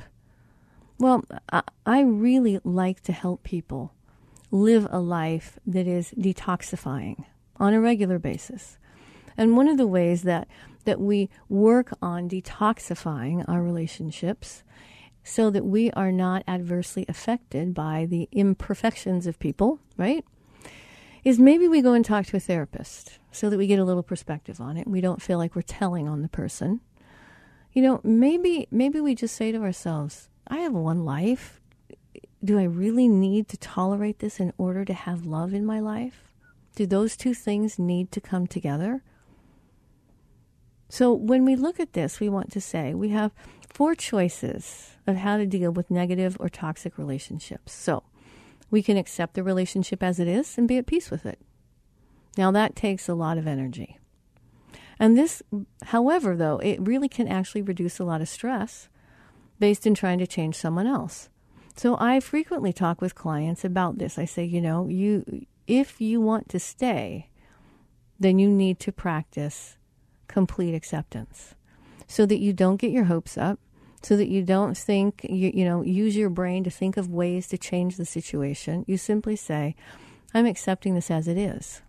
Well, 1.00 1.26
I, 1.86 2.02
really 2.02 2.62
like 2.64 3.02
to 3.02 3.12
help 3.12 3.44
people 3.44 3.94
live 4.52 4.88
a 4.92 5.00
life 5.00 5.60
that 5.66 5.88
is 5.88 6.12
detoxifying 6.12 7.26
on 7.64 7.74
a 7.74 7.80
regular 7.80 8.20
basis. 8.20 8.78
And 9.38 9.56
one 9.56 9.70
of 9.70 9.78
the 9.78 9.88
ways 9.88 10.24
that 10.24 10.48
that 10.84 11.00
we 11.00 11.30
work 11.48 11.94
on 12.02 12.28
detoxifying 12.28 13.48
our 13.48 13.64
relationships 13.64 14.64
so 15.24 15.50
that 15.50 15.64
we 15.64 15.90
are 15.92 16.12
not 16.12 16.44
adversely 16.46 17.06
affected 17.08 17.74
by 17.74 18.06
the 18.06 18.28
imperfections 18.34 19.26
of 19.26 19.40
people, 19.40 19.80
right? 19.96 20.26
Is 21.24 21.40
maybe 21.40 21.70
we 21.70 21.82
go 21.82 21.94
and 21.94 22.04
talk 22.04 22.26
to 22.26 22.36
a 22.36 22.42
therapist 22.42 23.18
so 23.32 23.50
that 23.50 23.58
we 23.58 23.66
get 23.66 23.80
a 23.80 23.86
little 23.86 24.04
perspective 24.04 24.60
on 24.60 24.76
it. 24.76 24.86
We 24.86 25.00
don't 25.00 25.22
feel 25.22 25.38
like 25.38 25.56
we're 25.56 25.62
telling 25.62 26.06
on 26.10 26.22
the 26.22 26.28
person. 26.28 26.82
You 27.72 27.82
know, 27.82 28.02
maybe 28.04 28.68
maybe 28.72 29.00
we 29.00 29.16
just 29.16 29.38
say 29.38 29.54
to 29.54 29.62
ourselves, 29.62 30.28
I 30.50 30.58
have 30.58 30.74
one 30.74 31.06
life. 31.06 31.62
Do 32.44 32.60
I 32.60 32.64
really 32.64 33.08
need 33.08 33.48
to 33.48 33.58
tolerate 33.58 34.20
this 34.20 34.42
in 34.42 34.52
order 34.58 34.84
to 34.84 34.94
have 34.94 35.26
love 35.26 35.54
in 35.54 35.66
my 35.66 35.80
life? 35.80 36.33
Do 36.76 36.86
those 36.86 37.16
two 37.16 37.34
things 37.34 37.78
need 37.78 38.12
to 38.12 38.22
come 38.22 38.48
together? 38.48 39.04
So 40.90 41.14
when 41.14 41.46
we 41.46 41.56
look 41.56 41.80
at 41.80 41.94
this, 41.94 42.20
we 42.20 42.30
want 42.30 42.52
to 42.52 42.62
say 42.62 42.94
we 42.94 43.10
have 43.10 43.32
four 43.68 43.96
choices 43.96 44.92
of 45.08 45.18
how 45.18 45.38
to 45.38 45.46
deal 45.46 45.72
with 45.72 45.90
negative 45.90 46.38
or 46.40 46.50
toxic 46.50 46.98
relationships. 46.98 47.74
So 47.74 48.04
we 48.70 48.84
can 48.84 48.98
accept 48.98 49.34
the 49.34 49.44
relationship 49.44 50.04
as 50.04 50.20
it 50.20 50.28
is 50.28 50.58
and 50.58 50.68
be 50.68 50.78
at 50.78 50.86
peace 50.86 51.10
with 51.10 51.26
it. 51.26 51.40
Now 52.38 52.52
that 52.52 52.76
takes 52.76 53.08
a 53.08 53.14
lot 53.16 53.38
of 53.38 53.48
energy. 53.48 54.00
And 55.00 55.18
this, 55.18 55.42
however, 55.86 56.36
though, 56.36 56.58
it 56.60 56.80
really 56.80 57.10
can 57.10 57.28
actually 57.28 57.64
reduce 57.64 58.00
a 58.00 58.04
lot 58.04 58.22
of 58.22 58.30
stress 58.30 58.90
based 59.60 59.86
in 59.86 59.96
trying 59.96 60.20
to 60.20 60.28
change 60.28 60.56
someone 60.56 60.88
else. 60.88 61.30
So 61.76 61.98
I 62.00 62.20
frequently 62.20 62.72
talk 62.72 63.02
with 63.02 63.16
clients 63.16 63.66
about 63.66 63.98
this. 63.98 64.20
I 64.20 64.26
say, 64.26 64.44
you 64.44 64.62
know, 64.62 64.88
you 64.88 65.46
if 65.68 66.02
you 66.02 66.22
want 66.22 66.50
to 66.50 66.60
stay, 66.60 67.30
then 68.20 68.40
you 68.40 68.50
need 68.50 68.80
to 68.80 68.92
practice 68.92 69.78
complete 70.28 70.74
acceptance 70.74 71.56
so 72.08 72.26
that 72.26 72.40
you 72.40 72.54
don't 72.54 72.78
get 72.78 72.92
your 72.92 73.06
hopes 73.06 73.38
up, 73.38 73.60
so 74.02 74.18
that 74.18 74.28
you 74.28 74.44
don't 74.44 74.78
think, 74.78 75.26
you, 75.30 75.52
you 75.54 75.66
know, 75.66 75.82
use 75.82 76.16
your 76.16 76.30
brain 76.30 76.64
to 76.64 76.70
think 76.70 76.98
of 76.98 77.10
ways 77.10 77.48
to 77.48 77.58
change 77.58 77.98
the 77.98 78.06
situation. 78.06 78.84
You 78.88 78.98
simply 78.98 79.36
say, 79.36 79.76
I'm 80.34 80.46
accepting 80.46 80.96
this 80.96 81.10
as 81.10 81.28
it 81.28 81.38
is. 81.38 81.82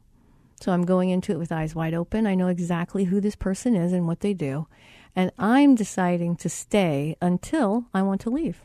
So 0.60 0.72
I'm 0.72 0.84
going 0.84 1.10
into 1.10 1.32
it 1.32 1.38
with 1.38 1.52
eyes 1.52 1.74
wide 1.74 1.94
open. 1.94 2.26
I 2.26 2.34
know 2.34 2.48
exactly 2.48 3.04
who 3.04 3.20
this 3.20 3.36
person 3.36 3.74
is 3.74 3.92
and 3.92 4.06
what 4.06 4.20
they 4.20 4.32
do. 4.32 4.66
And 5.16 5.30
I'm 5.38 5.74
deciding 5.74 6.36
to 6.36 6.48
stay 6.48 7.16
until 7.20 7.86
I 7.92 8.02
want 8.02 8.20
to 8.22 8.30
leave. 8.30 8.62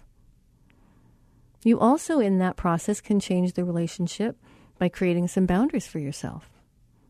You 1.64 1.80
also, 1.80 2.20
in 2.20 2.40
that 2.40 2.56
process, 2.56 3.02
can 3.02 3.20
change 3.20 3.54
the 3.54 3.66
relationship 3.66 4.38
by 4.80 4.90
creating 4.90 5.28
some 5.28 5.46
boundaries 5.46 5.86
for 5.86 6.00
yourself. 6.00 6.50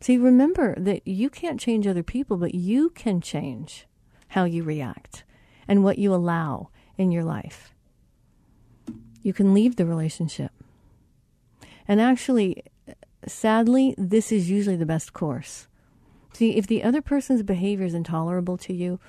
See, 0.01 0.17
remember 0.17 0.75
that 0.77 1.07
you 1.07 1.29
can't 1.29 1.59
change 1.59 1.87
other 1.87 2.03
people, 2.03 2.35
but 2.37 2.55
you 2.55 2.89
can 2.89 3.21
change 3.21 3.85
how 4.29 4.43
you 4.43 4.63
react 4.63 5.23
and 5.67 5.83
what 5.83 5.97
you 5.97 6.13
allow 6.13 6.69
in 6.97 7.11
your 7.11 7.23
life. 7.23 7.73
You 9.21 9.33
can 9.33 9.53
leave 9.53 9.75
the 9.75 9.85
relationship. 9.85 10.51
And 11.87 11.99
actually, 11.99 12.63
sadly, 13.27 13.95
this 13.97 14.31
is 14.31 14.49
usually 14.49 14.75
the 14.75 14.85
best 14.85 15.13
course. 15.13 15.67
See, 16.33 16.55
if 16.55 16.67
the 16.67 16.83
other 16.83 17.01
person's 17.01 17.43
behavior 17.43 17.85
is 17.85 17.93
intolerable 17.93 18.57
to 18.57 18.73
you, 18.73 18.99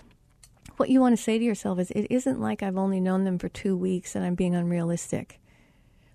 what 0.77 0.89
you 0.89 1.01
want 1.01 1.17
to 1.17 1.23
say 1.23 1.39
to 1.39 1.45
yourself 1.45 1.79
is, 1.79 1.91
it 1.93 2.07
isn't 2.11 2.41
like 2.41 2.63
I've 2.63 2.79
only 2.79 3.01
known 3.01 3.25
them 3.25 3.39
for 3.39 3.49
two 3.49 3.77
weeks 3.77 4.17
and 4.17 4.25
I'm 4.25 4.35
being 4.35 4.55
unrealistic. 4.55 5.41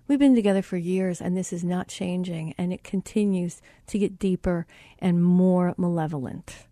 We've 0.08 0.18
been 0.18 0.36
together 0.36 0.62
for 0.62 0.76
years 0.76 1.20
and 1.20 1.36
this 1.36 1.52
is 1.52 1.64
not 1.64 1.88
changing 1.88 2.54
and 2.56 2.72
it 2.72 2.84
continues 2.84 3.60
to 3.88 3.98
get 3.98 4.18
deeper 4.18 4.66
and 4.98 5.22
more 5.22 5.74
malevolent. 5.76 6.66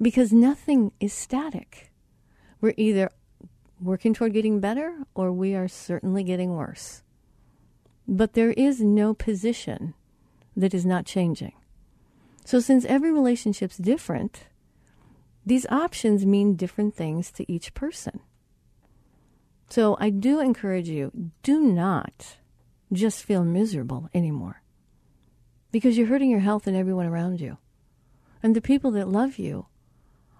Because 0.00 0.32
nothing 0.32 0.92
is 1.00 1.12
static. 1.12 1.90
We're 2.60 2.74
either 2.76 3.10
working 3.80 4.14
toward 4.14 4.32
getting 4.32 4.60
better 4.60 4.96
or 5.14 5.32
we 5.32 5.54
are 5.54 5.68
certainly 5.68 6.22
getting 6.22 6.54
worse. 6.54 7.02
But 8.06 8.34
there 8.34 8.52
is 8.52 8.80
no 8.80 9.14
position 9.14 9.94
that 10.56 10.74
is 10.74 10.86
not 10.86 11.04
changing. 11.04 11.52
So, 12.44 12.60
since 12.60 12.84
every 12.84 13.10
relationship's 13.10 13.76
different, 13.76 14.44
these 15.44 15.66
options 15.66 16.24
mean 16.24 16.54
different 16.54 16.94
things 16.94 17.32
to 17.32 17.50
each 17.50 17.74
person. 17.74 18.20
So 19.68 19.96
I 19.98 20.10
do 20.10 20.40
encourage 20.40 20.88
you 20.88 21.30
do 21.42 21.60
not 21.60 22.36
just 22.92 23.24
feel 23.24 23.44
miserable 23.44 24.08
anymore 24.14 24.62
because 25.72 25.98
you're 25.98 26.06
hurting 26.06 26.30
your 26.30 26.40
health 26.40 26.66
and 26.66 26.76
everyone 26.76 27.06
around 27.06 27.40
you. 27.40 27.58
And 28.42 28.54
the 28.54 28.60
people 28.60 28.90
that 28.92 29.08
love 29.08 29.38
you 29.38 29.66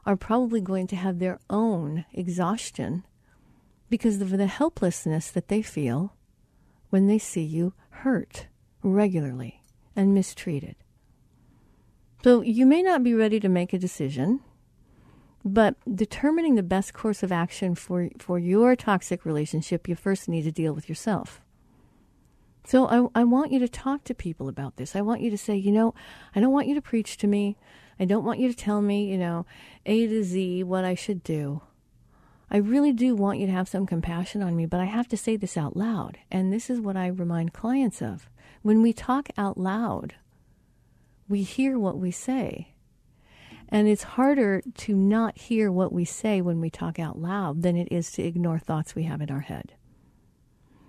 are 0.04 0.16
probably 0.16 0.60
going 0.60 0.86
to 0.86 0.96
have 0.96 1.18
their 1.18 1.40
own 1.50 2.04
exhaustion 2.12 3.04
because 3.90 4.20
of 4.20 4.30
the 4.30 4.46
helplessness 4.46 5.30
that 5.30 5.48
they 5.48 5.62
feel 5.62 6.14
when 6.90 7.06
they 7.06 7.18
see 7.18 7.42
you 7.42 7.72
hurt 7.90 8.46
regularly 8.82 9.62
and 9.96 10.14
mistreated. 10.14 10.76
So 12.22 12.42
you 12.42 12.66
may 12.66 12.82
not 12.82 13.02
be 13.02 13.14
ready 13.14 13.40
to 13.40 13.48
make 13.48 13.72
a 13.72 13.78
decision 13.78 14.40
but 15.46 15.76
determining 15.94 16.56
the 16.56 16.62
best 16.64 16.92
course 16.92 17.22
of 17.22 17.30
action 17.30 17.76
for, 17.76 18.10
for 18.18 18.36
your 18.36 18.74
toxic 18.74 19.24
relationship, 19.24 19.88
you 19.88 19.94
first 19.94 20.28
need 20.28 20.42
to 20.42 20.50
deal 20.50 20.74
with 20.74 20.88
yourself. 20.88 21.40
So 22.64 22.88
I, 22.88 23.20
I 23.20 23.22
want 23.22 23.52
you 23.52 23.60
to 23.60 23.68
talk 23.68 24.02
to 24.04 24.14
people 24.14 24.48
about 24.48 24.76
this. 24.76 24.96
I 24.96 25.02
want 25.02 25.20
you 25.20 25.30
to 25.30 25.38
say, 25.38 25.54
you 25.54 25.70
know, 25.70 25.94
I 26.34 26.40
don't 26.40 26.52
want 26.52 26.66
you 26.66 26.74
to 26.74 26.82
preach 26.82 27.16
to 27.18 27.28
me. 27.28 27.56
I 28.00 28.06
don't 28.06 28.24
want 28.24 28.40
you 28.40 28.48
to 28.48 28.56
tell 28.56 28.82
me, 28.82 29.08
you 29.08 29.16
know, 29.16 29.46
A 29.86 30.08
to 30.08 30.24
Z 30.24 30.64
what 30.64 30.84
I 30.84 30.96
should 30.96 31.22
do. 31.22 31.62
I 32.50 32.56
really 32.56 32.92
do 32.92 33.14
want 33.14 33.38
you 33.38 33.46
to 33.46 33.52
have 33.52 33.68
some 33.68 33.86
compassion 33.86 34.42
on 34.42 34.56
me, 34.56 34.66
but 34.66 34.80
I 34.80 34.86
have 34.86 35.06
to 35.08 35.16
say 35.16 35.36
this 35.36 35.56
out 35.56 35.76
loud. 35.76 36.18
And 36.28 36.52
this 36.52 36.68
is 36.68 36.80
what 36.80 36.96
I 36.96 37.06
remind 37.06 37.52
clients 37.52 38.02
of. 38.02 38.28
When 38.62 38.82
we 38.82 38.92
talk 38.92 39.28
out 39.38 39.58
loud, 39.58 40.16
we 41.28 41.44
hear 41.44 41.78
what 41.78 41.98
we 41.98 42.10
say. 42.10 42.72
And 43.68 43.88
it's 43.88 44.02
harder 44.02 44.62
to 44.74 44.94
not 44.94 45.38
hear 45.38 45.72
what 45.72 45.92
we 45.92 46.04
say 46.04 46.40
when 46.40 46.60
we 46.60 46.70
talk 46.70 46.98
out 46.98 47.18
loud 47.18 47.62
than 47.62 47.76
it 47.76 47.88
is 47.90 48.10
to 48.12 48.22
ignore 48.22 48.58
thoughts 48.58 48.94
we 48.94 49.04
have 49.04 49.20
in 49.20 49.30
our 49.30 49.40
head. 49.40 49.74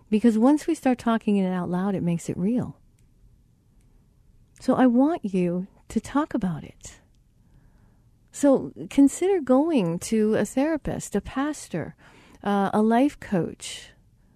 Because 0.10 0.38
once 0.38 0.68
we 0.68 0.76
start 0.76 1.00
talking 1.00 1.38
it 1.38 1.52
out 1.52 1.70
loud, 1.70 1.96
it 1.96 2.04
makes 2.04 2.30
it 2.30 2.38
real. 2.38 2.78
So 4.60 4.76
I 4.76 4.88
want 4.88 5.26
you 5.26 5.68
to 5.90 6.00
talk 6.00 6.34
about 6.34 6.64
it. 6.64 7.00
So 8.32 8.72
consider 8.90 9.42
going 9.42 10.00
to 10.00 10.36
a 10.36 10.46
therapist, 10.46 11.16
a 11.16 11.22
pastor, 11.22 11.96
uh, 12.44 12.70
a 12.74 12.82
life 12.82 13.20
coach, 13.20 13.90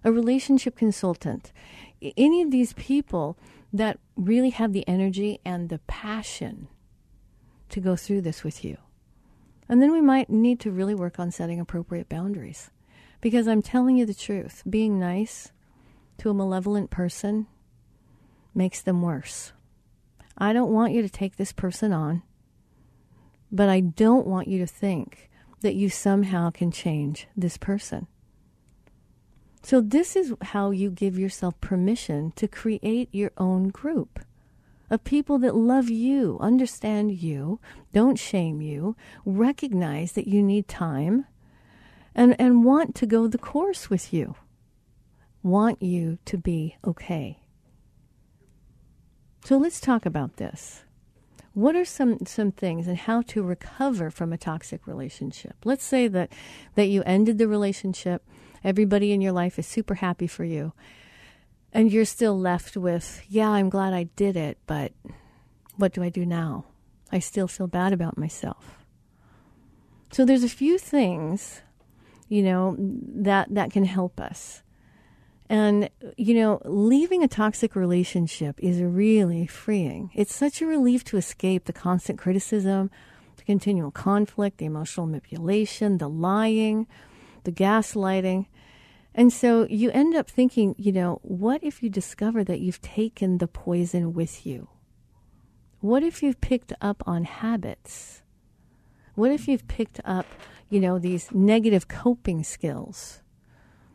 a 0.04 0.10
relationship 0.10 0.76
consultant, 0.76 1.52
any 2.16 2.42
of 2.42 2.50
these 2.50 2.72
people 2.72 3.38
that 3.72 3.98
really 4.16 4.50
have 4.50 4.72
the 4.72 4.86
energy 4.88 5.40
and 5.44 5.68
the 5.68 5.78
passion 5.86 6.68
to 7.72 7.80
go 7.80 7.96
through 7.96 8.22
this 8.22 8.44
with 8.44 8.64
you. 8.64 8.78
And 9.68 9.80
then 9.80 9.92
we 9.92 10.00
might 10.00 10.30
need 10.30 10.60
to 10.60 10.70
really 10.70 10.94
work 10.94 11.18
on 11.18 11.30
setting 11.30 11.60
appropriate 11.60 12.08
boundaries. 12.08 12.70
Because 13.20 13.46
I'm 13.46 13.62
telling 13.62 13.96
you 13.96 14.04
the 14.04 14.14
truth, 14.14 14.62
being 14.68 14.98
nice 14.98 15.52
to 16.18 16.30
a 16.30 16.34
malevolent 16.34 16.90
person 16.90 17.46
makes 18.54 18.82
them 18.82 19.02
worse. 19.02 19.52
I 20.36 20.52
don't 20.52 20.72
want 20.72 20.92
you 20.92 21.02
to 21.02 21.08
take 21.08 21.36
this 21.36 21.52
person 21.52 21.92
on, 21.92 22.22
but 23.50 23.68
I 23.68 23.80
don't 23.80 24.26
want 24.26 24.48
you 24.48 24.58
to 24.58 24.66
think 24.66 25.30
that 25.60 25.74
you 25.74 25.88
somehow 25.88 26.50
can 26.50 26.70
change 26.70 27.28
this 27.36 27.56
person. 27.56 28.06
So, 29.62 29.80
this 29.80 30.16
is 30.16 30.34
how 30.42 30.70
you 30.70 30.90
give 30.90 31.16
yourself 31.16 31.60
permission 31.60 32.32
to 32.34 32.48
create 32.48 33.08
your 33.12 33.30
own 33.38 33.68
group 33.68 34.18
of 34.92 35.02
people 35.04 35.38
that 35.38 35.56
love 35.56 35.88
you, 35.88 36.36
understand 36.38 37.12
you, 37.12 37.58
don't 37.94 38.18
shame 38.18 38.60
you, 38.60 38.94
recognize 39.24 40.12
that 40.12 40.28
you 40.28 40.42
need 40.42 40.68
time, 40.68 41.24
and, 42.14 42.38
and 42.38 42.62
want 42.62 42.94
to 42.94 43.06
go 43.06 43.26
the 43.26 43.38
course 43.38 43.88
with 43.88 44.12
you, 44.12 44.34
want 45.42 45.80
you 45.82 46.18
to 46.26 46.36
be 46.36 46.76
okay. 46.84 47.40
So 49.46 49.56
let's 49.56 49.80
talk 49.80 50.04
about 50.04 50.36
this. 50.36 50.84
What 51.54 51.74
are 51.74 51.86
some, 51.86 52.26
some 52.26 52.52
things 52.52 52.86
and 52.86 52.98
how 52.98 53.22
to 53.22 53.42
recover 53.42 54.10
from 54.10 54.30
a 54.30 54.38
toxic 54.38 54.86
relationship? 54.86 55.56
Let's 55.64 55.84
say 55.84 56.06
that, 56.08 56.30
that 56.74 56.88
you 56.88 57.02
ended 57.04 57.38
the 57.38 57.48
relationship, 57.48 58.22
everybody 58.62 59.12
in 59.12 59.22
your 59.22 59.32
life 59.32 59.58
is 59.58 59.66
super 59.66 59.94
happy 59.94 60.26
for 60.26 60.44
you, 60.44 60.74
and 61.72 61.92
you're 61.92 62.04
still 62.04 62.38
left 62.38 62.76
with, 62.76 63.22
yeah, 63.28 63.48
I'm 63.48 63.70
glad 63.70 63.92
I 63.92 64.04
did 64.16 64.36
it, 64.36 64.58
but 64.66 64.92
what 65.76 65.92
do 65.92 66.02
I 66.02 66.08
do 66.08 66.26
now? 66.26 66.66
I 67.10 67.18
still 67.18 67.48
feel 67.48 67.66
bad 67.66 67.92
about 67.92 68.18
myself. 68.18 68.84
So 70.12 70.24
there's 70.24 70.44
a 70.44 70.48
few 70.48 70.78
things, 70.78 71.62
you 72.28 72.42
know, 72.42 72.76
that 72.78 73.54
that 73.54 73.70
can 73.70 73.84
help 73.84 74.20
us. 74.20 74.62
And, 75.48 75.90
you 76.16 76.34
know, 76.34 76.62
leaving 76.64 77.22
a 77.22 77.28
toxic 77.28 77.76
relationship 77.76 78.56
is 78.58 78.80
really 78.80 79.46
freeing. 79.46 80.10
It's 80.14 80.34
such 80.34 80.62
a 80.62 80.66
relief 80.66 81.04
to 81.04 81.18
escape 81.18 81.64
the 81.64 81.74
constant 81.74 82.18
criticism, 82.18 82.90
the 83.36 83.42
continual 83.44 83.90
conflict, 83.90 84.58
the 84.58 84.64
emotional 84.64 85.06
manipulation, 85.06 85.98
the 85.98 86.08
lying, 86.08 86.86
the 87.44 87.52
gaslighting. 87.52 88.46
And 89.14 89.32
so 89.32 89.66
you 89.68 89.90
end 89.90 90.14
up 90.14 90.28
thinking, 90.28 90.74
you 90.78 90.92
know, 90.92 91.18
what 91.22 91.62
if 91.62 91.82
you 91.82 91.90
discover 91.90 92.42
that 92.44 92.60
you've 92.60 92.80
taken 92.80 93.38
the 93.38 93.46
poison 93.46 94.14
with 94.14 94.46
you? 94.46 94.68
What 95.80 96.02
if 96.02 96.22
you've 96.22 96.40
picked 96.40 96.72
up 96.80 97.02
on 97.06 97.24
habits? 97.24 98.22
What 99.14 99.30
if 99.30 99.48
you've 99.48 99.68
picked 99.68 100.00
up, 100.04 100.26
you 100.70 100.80
know, 100.80 100.98
these 100.98 101.30
negative 101.32 101.88
coping 101.88 102.42
skills? 102.42 103.20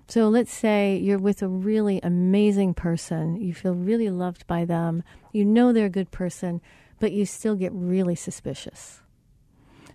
So 0.10 0.30
let's 0.30 0.54
say 0.54 0.98
you're 0.98 1.18
with 1.18 1.42
a 1.42 1.48
really 1.48 2.00
amazing 2.02 2.76
person, 2.76 3.36
you 3.42 3.54
feel 3.54 3.74
really 3.74 4.10
loved 4.10 4.48
by 4.48 4.64
them, 4.64 5.04
you 5.34 5.44
know 5.44 5.74
they're 5.74 5.88
a 5.88 5.90
good 5.90 6.12
person, 6.12 6.62
but 7.00 7.12
you 7.12 7.26
still 7.26 7.56
get 7.56 7.74
really 7.74 8.16
suspicious. 8.16 9.02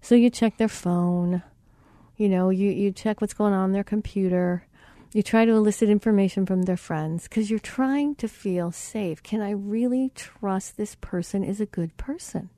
So 0.02 0.14
you 0.14 0.28
check 0.28 0.58
their 0.58 0.68
phone, 0.68 1.42
you 2.18 2.28
know, 2.28 2.50
you, 2.50 2.70
you 2.70 2.92
check 2.92 3.20
what's 3.22 3.32
going 3.32 3.54
on, 3.54 3.72
their 3.72 3.84
computer, 3.84 4.66
you 5.12 5.22
try 5.22 5.44
to 5.44 5.52
elicit 5.52 5.88
information 5.88 6.46
from 6.46 6.62
their 6.62 6.76
friends 6.76 7.24
because 7.24 7.50
you're 7.50 7.58
trying 7.58 8.14
to 8.16 8.28
feel 8.28 8.72
safe. 8.72 9.22
Can 9.22 9.40
I 9.40 9.50
really 9.50 10.10
trust 10.14 10.76
this 10.76 10.94
person 10.96 11.44
is 11.44 11.60
a 11.60 11.66
good 11.66 11.96
person? 11.96 12.48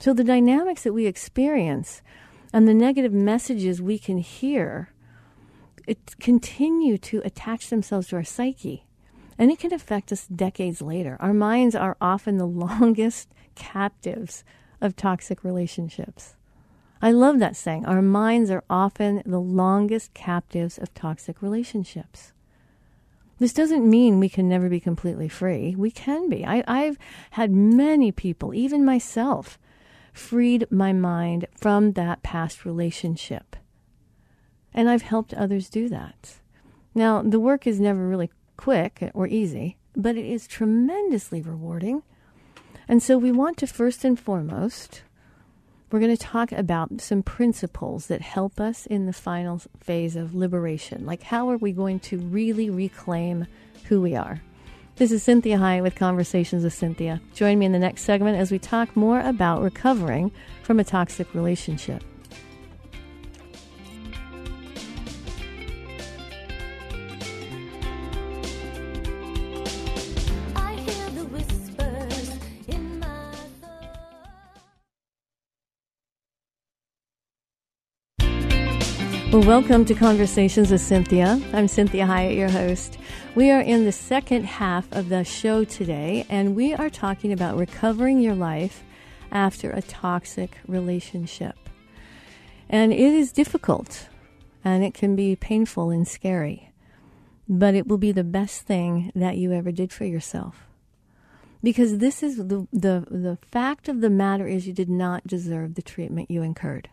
So 0.00 0.14
the 0.14 0.24
dynamics 0.24 0.82
that 0.84 0.94
we 0.94 1.06
experience 1.06 2.00
and 2.52 2.66
the 2.66 2.74
negative 2.74 3.12
messages 3.12 3.82
we 3.82 3.98
can 3.98 4.18
hear 4.18 4.90
it 5.86 6.16
continue 6.20 6.96
to 6.98 7.20
attach 7.24 7.68
themselves 7.68 8.08
to 8.08 8.16
our 8.16 8.24
psyche. 8.24 8.86
And 9.36 9.50
it 9.50 9.58
can 9.58 9.72
affect 9.72 10.12
us 10.12 10.26
decades 10.26 10.80
later. 10.80 11.16
Our 11.20 11.34
minds 11.34 11.74
are 11.74 11.96
often 12.00 12.38
the 12.38 12.46
longest 12.46 13.34
captives 13.54 14.44
of 14.80 14.96
toxic 14.96 15.44
relationships. 15.44 16.34
I 17.02 17.12
love 17.12 17.38
that 17.38 17.56
saying. 17.56 17.86
Our 17.86 18.02
minds 18.02 18.50
are 18.50 18.64
often 18.68 19.22
the 19.24 19.40
longest 19.40 20.12
captives 20.12 20.78
of 20.78 20.92
toxic 20.92 21.40
relationships. 21.40 22.32
This 23.38 23.54
doesn't 23.54 23.88
mean 23.88 24.20
we 24.20 24.28
can 24.28 24.48
never 24.48 24.68
be 24.68 24.80
completely 24.80 25.28
free. 25.28 25.74
We 25.74 25.90
can 25.90 26.28
be. 26.28 26.44
I, 26.44 26.82
have 26.82 26.98
had 27.30 27.50
many 27.50 28.12
people, 28.12 28.52
even 28.52 28.84
myself, 28.84 29.58
freed 30.12 30.66
my 30.70 30.92
mind 30.92 31.46
from 31.54 31.92
that 31.92 32.22
past 32.22 32.66
relationship. 32.66 33.56
And 34.74 34.90
I've 34.90 35.02
helped 35.02 35.32
others 35.32 35.70
do 35.70 35.88
that. 35.88 36.34
Now, 36.94 37.22
the 37.22 37.40
work 37.40 37.66
is 37.66 37.80
never 37.80 38.06
really 38.06 38.30
quick 38.58 39.10
or 39.14 39.26
easy, 39.26 39.78
but 39.96 40.16
it 40.16 40.26
is 40.26 40.46
tremendously 40.46 41.40
rewarding. 41.40 42.02
And 42.86 43.02
so 43.02 43.16
we 43.16 43.32
want 43.32 43.56
to 43.58 43.66
first 43.66 44.04
and 44.04 44.20
foremost, 44.20 45.02
we're 45.90 46.00
going 46.00 46.16
to 46.16 46.22
talk 46.22 46.52
about 46.52 47.00
some 47.00 47.22
principles 47.22 48.06
that 48.06 48.20
help 48.20 48.60
us 48.60 48.86
in 48.86 49.06
the 49.06 49.12
final 49.12 49.60
phase 49.80 50.14
of 50.14 50.34
liberation. 50.34 51.04
Like, 51.04 51.22
how 51.22 51.50
are 51.50 51.56
we 51.56 51.72
going 51.72 51.98
to 52.00 52.18
really 52.18 52.70
reclaim 52.70 53.46
who 53.86 54.00
we 54.00 54.14
are? 54.14 54.40
This 54.96 55.10
is 55.10 55.24
Cinthia 55.24 55.58
Hiett 55.58 55.82
with 55.82 55.96
Conversations 55.96 56.62
with 56.62 56.74
Cinthia. 56.78 57.20
Join 57.34 57.58
me 57.58 57.66
in 57.66 57.72
the 57.72 57.78
next 57.78 58.02
segment 58.02 58.38
as 58.38 58.52
we 58.52 58.58
talk 58.58 58.94
more 58.94 59.20
about 59.20 59.62
recovering 59.62 60.30
from 60.62 60.78
a 60.78 60.84
toxic 60.84 61.32
relationship. 61.34 62.04
Well, 79.32 79.42
welcome 79.42 79.84
to 79.84 79.94
Conversations 79.94 80.72
with 80.72 80.80
Cinthia. 80.80 81.40
I'm 81.54 81.68
Cinthia 81.68 82.04
Hiett, 82.04 82.36
your 82.36 82.48
host. 82.48 82.98
We 83.36 83.52
are 83.52 83.60
in 83.60 83.84
the 83.84 83.92
second 83.92 84.44
half 84.44 84.90
of 84.90 85.08
the 85.08 85.22
show 85.22 85.62
today, 85.62 86.26
and 86.28 86.56
we 86.56 86.74
are 86.74 86.90
talking 86.90 87.32
about 87.32 87.56
recovering 87.56 88.18
your 88.18 88.34
life 88.34 88.82
after 89.30 89.70
a 89.70 89.82
toxic 89.82 90.58
relationship. 90.66 91.54
And 92.68 92.92
it 92.92 92.98
is 92.98 93.30
difficult, 93.30 94.08
and 94.64 94.82
it 94.82 94.94
can 94.94 95.14
be 95.14 95.36
painful 95.36 95.90
and 95.90 96.08
scary, 96.08 96.72
but 97.48 97.76
it 97.76 97.86
will 97.86 97.98
be 97.98 98.10
the 98.10 98.24
best 98.24 98.62
thing 98.62 99.12
that 99.14 99.36
you 99.36 99.52
ever 99.52 99.70
did 99.70 99.92
for 99.92 100.06
yourself. 100.06 100.66
Because 101.62 101.98
this 101.98 102.24
is 102.24 102.36
the, 102.36 102.66
the, 102.72 103.06
the 103.08 103.38
fact 103.52 103.88
of 103.88 104.00
the 104.00 104.10
matter 104.10 104.48
is 104.48 104.66
you 104.66 104.72
did 104.72 104.90
not 104.90 105.24
deserve 105.24 105.76
the 105.76 105.82
treatment 105.82 106.32
you 106.32 106.42
incurred. 106.42 106.88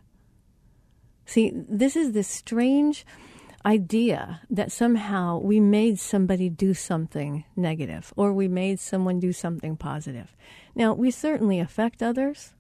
See, 1.28 1.52
this 1.54 1.98
is 1.98 2.14
this 2.14 2.28
strange 2.28 3.06
idea 3.66 4.42
that 4.50 4.72
somehow 4.72 5.38
we 5.40 5.60
made 5.60 6.00
somebody 6.00 6.50
do 6.50 6.74
something 6.74 7.44
negative 7.54 8.14
or 8.16 8.32
we 8.32 8.48
made 8.48 8.80
someone 8.80 9.20
do 9.20 9.34
something 9.34 9.76
positive. 9.76 10.36
Now, 10.74 10.94
we 10.94 11.12
certainly 11.12 11.60
affect 11.60 12.02
others. 12.02 12.54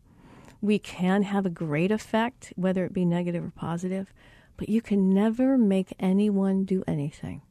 We 0.59 0.79
can 0.79 1.23
have 1.23 1.45
a 1.45 1.49
great 1.49 1.91
effect, 1.91 2.51
whether 2.57 2.83
it 2.83 2.93
be 2.93 3.05
negative 3.05 3.45
or 3.45 3.53
positive, 3.55 4.11
but 4.57 4.67
you 4.67 4.81
can 4.81 5.13
never 5.13 5.57
make 5.57 5.95
anyone 5.97 6.65
do 6.65 6.83
anything. 6.85 7.43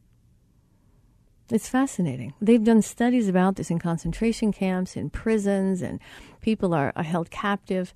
It's 1.49 1.69
fascinating. 1.69 2.35
They've 2.39 2.63
done 2.63 2.83
studies 2.83 3.27
about 3.27 3.55
this 3.55 3.71
in 3.71 3.79
concentration 3.79 4.51
camps, 4.51 4.95
in 4.95 5.09
prisons, 5.09 5.81
and 5.81 5.99
people 6.41 6.75
are, 6.75 6.93
are 6.95 7.03
held 7.03 7.31
captive. 7.31 7.93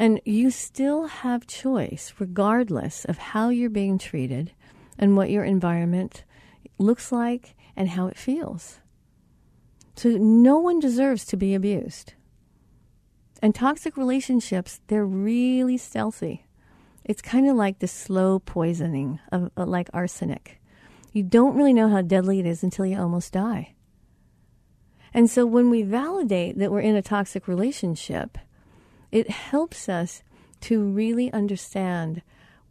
And 0.00 0.18
you 0.24 0.50
still 0.50 1.08
have 1.08 1.46
choice, 1.46 2.14
regardless 2.18 3.04
of 3.04 3.18
how 3.18 3.50
you're 3.50 3.68
being 3.68 3.98
treated 3.98 4.52
and 4.98 5.14
what 5.14 5.28
your 5.28 5.44
environment 5.44 6.24
looks 6.78 7.12
like 7.12 7.54
and 7.76 7.90
how 7.90 8.06
it 8.06 8.16
feels. 8.16 8.80
So 9.96 10.08
no 10.08 10.56
one 10.56 10.80
deserves 10.80 11.26
to 11.26 11.36
be 11.36 11.54
abused. 11.54 12.14
And 13.42 13.54
toxic 13.54 13.98
relationships, 13.98 14.80
they're 14.86 15.04
really 15.04 15.76
stealthy. 15.76 16.46
It's 17.04 17.20
kind 17.20 17.46
of 17.46 17.56
like 17.56 17.80
the 17.80 17.86
slow 17.86 18.38
poisoning 18.38 19.20
of 19.30 19.50
uh, 19.54 19.66
like 19.66 19.90
arsenic. 19.92 20.62
You 21.12 21.24
don't 21.24 21.56
really 21.56 21.74
know 21.74 21.90
how 21.90 22.00
deadly 22.00 22.40
it 22.40 22.46
is 22.46 22.62
until 22.62 22.86
you 22.86 22.98
almost 22.98 23.34
die. 23.34 23.74
And 25.12 25.28
so 25.28 25.44
when 25.44 25.68
we 25.68 25.82
validate 25.82 26.56
that 26.58 26.72
we're 26.72 26.80
in 26.80 26.96
a 26.96 27.02
toxic 27.02 27.46
relationship, 27.46 28.38
it 29.12 29.30
helps 29.30 29.88
us 29.88 30.22
to 30.62 30.82
really 30.82 31.32
understand 31.32 32.22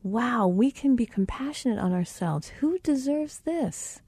wow, 0.04 0.47
we 0.47 0.71
can 0.71 0.95
be 0.95 1.06
compassionate 1.06 1.80
on 1.80 1.93
ourselves. 1.93 2.49
Who 2.60 2.80
deserves 2.80 3.39
this? 3.39 4.02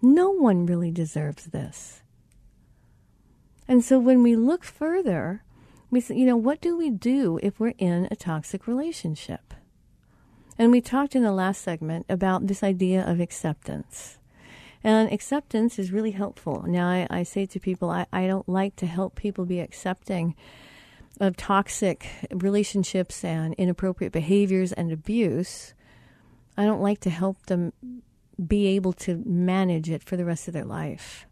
No 0.00 0.30
one 0.30 0.66
really 0.66 0.90
deserves 0.90 1.46
this. 1.46 2.02
And 3.66 3.84
so 3.84 3.98
when 3.98 4.22
we 4.22 4.36
look 4.36 4.64
further, 4.64 5.42
we 5.90 6.00
say, 6.00 6.16
you 6.16 6.26
know, 6.26 6.36
what 6.36 6.60
do 6.60 6.76
we 6.76 6.90
do 6.90 7.38
if 7.42 7.58
we're 7.58 7.74
in 7.78 8.08
a 8.10 8.16
toxic 8.16 8.66
relationship? 8.66 9.54
And 10.58 10.70
we 10.70 10.80
talked 10.80 11.16
in 11.16 11.22
the 11.22 11.32
last 11.32 11.62
segment 11.62 12.06
about 12.08 12.46
this 12.46 12.62
idea 12.62 13.04
of 13.04 13.20
acceptance. 13.20 14.18
And 14.82 15.10
acceptance 15.10 15.78
is 15.78 15.92
really 15.92 16.10
helpful. 16.10 16.64
Now, 16.66 16.88
I, 16.88 17.06
I 17.10 17.22
say 17.22 17.46
to 17.46 17.58
people, 17.58 17.90
I, 17.90 18.06
I 18.12 18.26
don't 18.26 18.48
like 18.48 18.76
to 18.76 18.86
help 18.86 19.14
people 19.14 19.46
be 19.46 19.60
accepting 19.60 20.34
of 21.20 21.36
toxic 21.36 22.06
relationships 22.32 23.24
and 23.24 23.54
inappropriate 23.54 24.12
behaviors 24.12 24.72
and 24.72 24.92
abuse, 24.92 25.74
I 26.56 26.64
don't 26.64 26.82
like 26.82 27.00
to 27.00 27.10
help 27.10 27.46
them 27.46 27.72
be 28.44 28.66
able 28.68 28.92
to 28.92 29.22
manage 29.24 29.90
it 29.90 30.02
for 30.02 30.16
the 30.16 30.24
rest 30.24 30.48
of 30.48 30.54
their 30.54 30.64
life. 30.64 31.26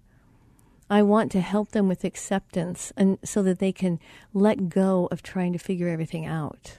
I 0.89 1.03
want 1.03 1.33
to 1.33 1.41
help 1.41 1.71
them 1.71 1.89
with 1.89 2.05
acceptance 2.05 2.93
and 2.97 3.19
so 3.25 3.43
that 3.43 3.59
they 3.59 3.73
can 3.73 3.99
let 4.35 4.69
go 4.69 5.09
of 5.11 5.23
trying 5.23 5.53
to 5.55 5.59
figure 5.59 5.89
everything 5.89 6.27
out. 6.27 6.79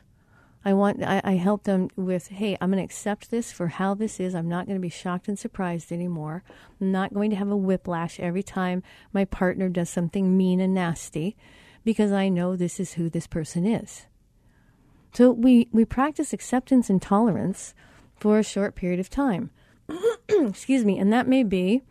I 0.66 0.74
want 0.74 1.04
I, 1.04 1.20
I 1.26 1.32
help 1.34 1.64
them 1.64 1.90
with, 1.98 2.28
hey, 2.28 2.56
I'm 2.62 2.70
going 2.70 2.78
to 2.78 2.86
accept 2.86 3.32
this 3.32 3.52
for 3.52 3.68
how 3.68 3.96
this 3.96 4.20
is. 4.20 4.34
I'm 4.34 4.48
not 4.48 4.66
going 4.66 4.78
to 4.78 4.82
be 4.82 4.90
shocked 4.90 5.28
and 5.28 5.38
surprised 5.38 5.92
anymore. 5.92 6.44
I'm 6.80 6.92
not 6.92 7.14
going 7.14 7.32
to 7.32 7.36
have 7.36 7.50
a 7.50 7.58
whiplash 7.58 8.20
every 8.20 8.44
time 8.44 8.82
my 9.12 9.26
partner 9.26 9.68
does 9.68 9.90
something 9.90 10.38
mean 10.38 10.62
and 10.62 10.74
nasty 10.74 11.36
because 11.84 12.12
I 12.12 12.30
know 12.30 12.56
this 12.56 12.80
is 12.80 12.94
who 12.94 13.10
this 13.10 13.28
person 13.28 13.66
is. 13.66 14.06
So 15.14 15.32
we, 15.32 15.68
we 15.72 15.86
practice 15.86 16.34
acceptance 16.34 16.90
and 16.90 17.02
tolerance 17.02 17.74
for 18.16 18.40
a 18.40 18.44
short 18.44 18.76
period 18.76 19.00
of 19.00 19.10
time. 19.10 19.52
Excuse 20.30 20.86
me, 20.86 20.98
and 20.98 21.12
that 21.14 21.28
may 21.28 21.44
be, 21.44 21.82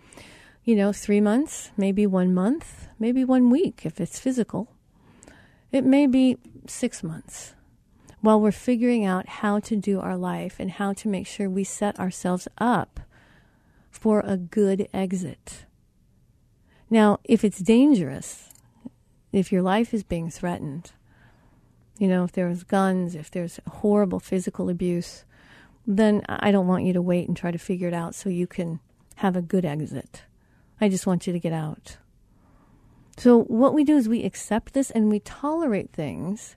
you 0.64 0.74
know, 0.74 0.92
three 0.92 1.20
months, 1.20 1.70
maybe 1.76 2.06
one 2.06 2.34
month, 2.34 2.88
maybe 2.98 3.24
one 3.24 3.50
week 3.50 3.82
if 3.84 4.00
it's 4.00 4.18
physical. 4.18 4.72
It 5.70 5.84
may 5.84 6.06
be 6.06 6.36
six 6.66 7.02
months 7.02 7.54
while 8.20 8.40
we're 8.40 8.52
figuring 8.52 9.04
out 9.04 9.28
how 9.28 9.58
to 9.58 9.76
do 9.76 10.00
our 10.00 10.16
life 10.16 10.56
and 10.58 10.70
how 10.70 10.92
to 10.92 11.08
make 11.08 11.26
sure 11.26 11.50
we 11.50 11.64
set 11.64 11.98
ourselves 11.98 12.46
up 12.58 13.00
for 13.90 14.20
a 14.20 14.36
good 14.36 14.88
exit. 14.94 15.66
Now, 16.88 17.18
if 17.24 17.44
it's 17.44 17.58
dangerous, 17.58 18.48
if 19.32 19.50
your 19.50 19.62
life 19.62 19.94
is 19.94 20.02
being 20.02 20.30
threatened, 20.30 20.92
you 21.98 22.08
know, 22.08 22.24
if 22.24 22.32
there's 22.32 22.64
guns, 22.64 23.14
if 23.14 23.30
there's 23.30 23.60
horrible 23.68 24.20
physical 24.20 24.68
abuse, 24.68 25.24
then 25.86 26.22
I 26.28 26.52
don't 26.52 26.66
want 26.66 26.84
you 26.84 26.92
to 26.92 27.02
wait 27.02 27.28
and 27.28 27.36
try 27.36 27.50
to 27.50 27.58
figure 27.58 27.88
it 27.88 27.94
out 27.94 28.14
so 28.14 28.28
you 28.28 28.46
can 28.46 28.80
have 29.16 29.36
a 29.36 29.42
good 29.42 29.64
exit. 29.64 30.22
I 30.80 30.88
just 30.88 31.06
want 31.06 31.26
you 31.26 31.32
to 31.32 31.38
get 31.38 31.52
out. 31.52 31.96
So, 33.16 33.42
what 33.42 33.74
we 33.74 33.84
do 33.84 33.96
is 33.96 34.08
we 34.08 34.24
accept 34.24 34.72
this 34.72 34.90
and 34.90 35.10
we 35.10 35.20
tolerate 35.20 35.92
things 35.92 36.56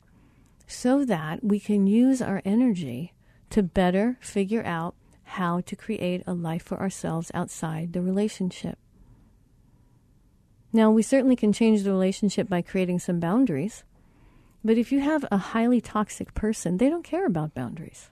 so 0.67 1.05
that 1.05 1.43
we 1.43 1.59
can 1.59 1.85
use 1.85 2.21
our 2.21 2.41
energy 2.45 3.13
to 3.49 3.61
better 3.61 4.17
figure 4.19 4.63
out 4.65 4.95
how 5.23 5.61
to 5.61 5.75
create 5.75 6.23
a 6.25 6.33
life 6.33 6.63
for 6.63 6.79
ourselves 6.79 7.31
outside 7.33 7.93
the 7.93 8.01
relationship. 8.01 8.77
Now, 10.75 10.91
we 10.91 11.03
certainly 11.03 11.37
can 11.37 11.53
change 11.53 11.83
the 11.83 11.89
relationship 11.89 12.49
by 12.49 12.61
creating 12.61 12.99
some 12.99 13.17
boundaries, 13.17 13.85
but 14.61 14.77
if 14.77 14.91
you 14.91 14.99
have 14.99 15.23
a 15.31 15.37
highly 15.37 15.79
toxic 15.79 16.33
person, 16.33 16.75
they 16.75 16.89
don't 16.89 17.01
care 17.01 17.25
about 17.25 17.53
boundaries. 17.53 18.09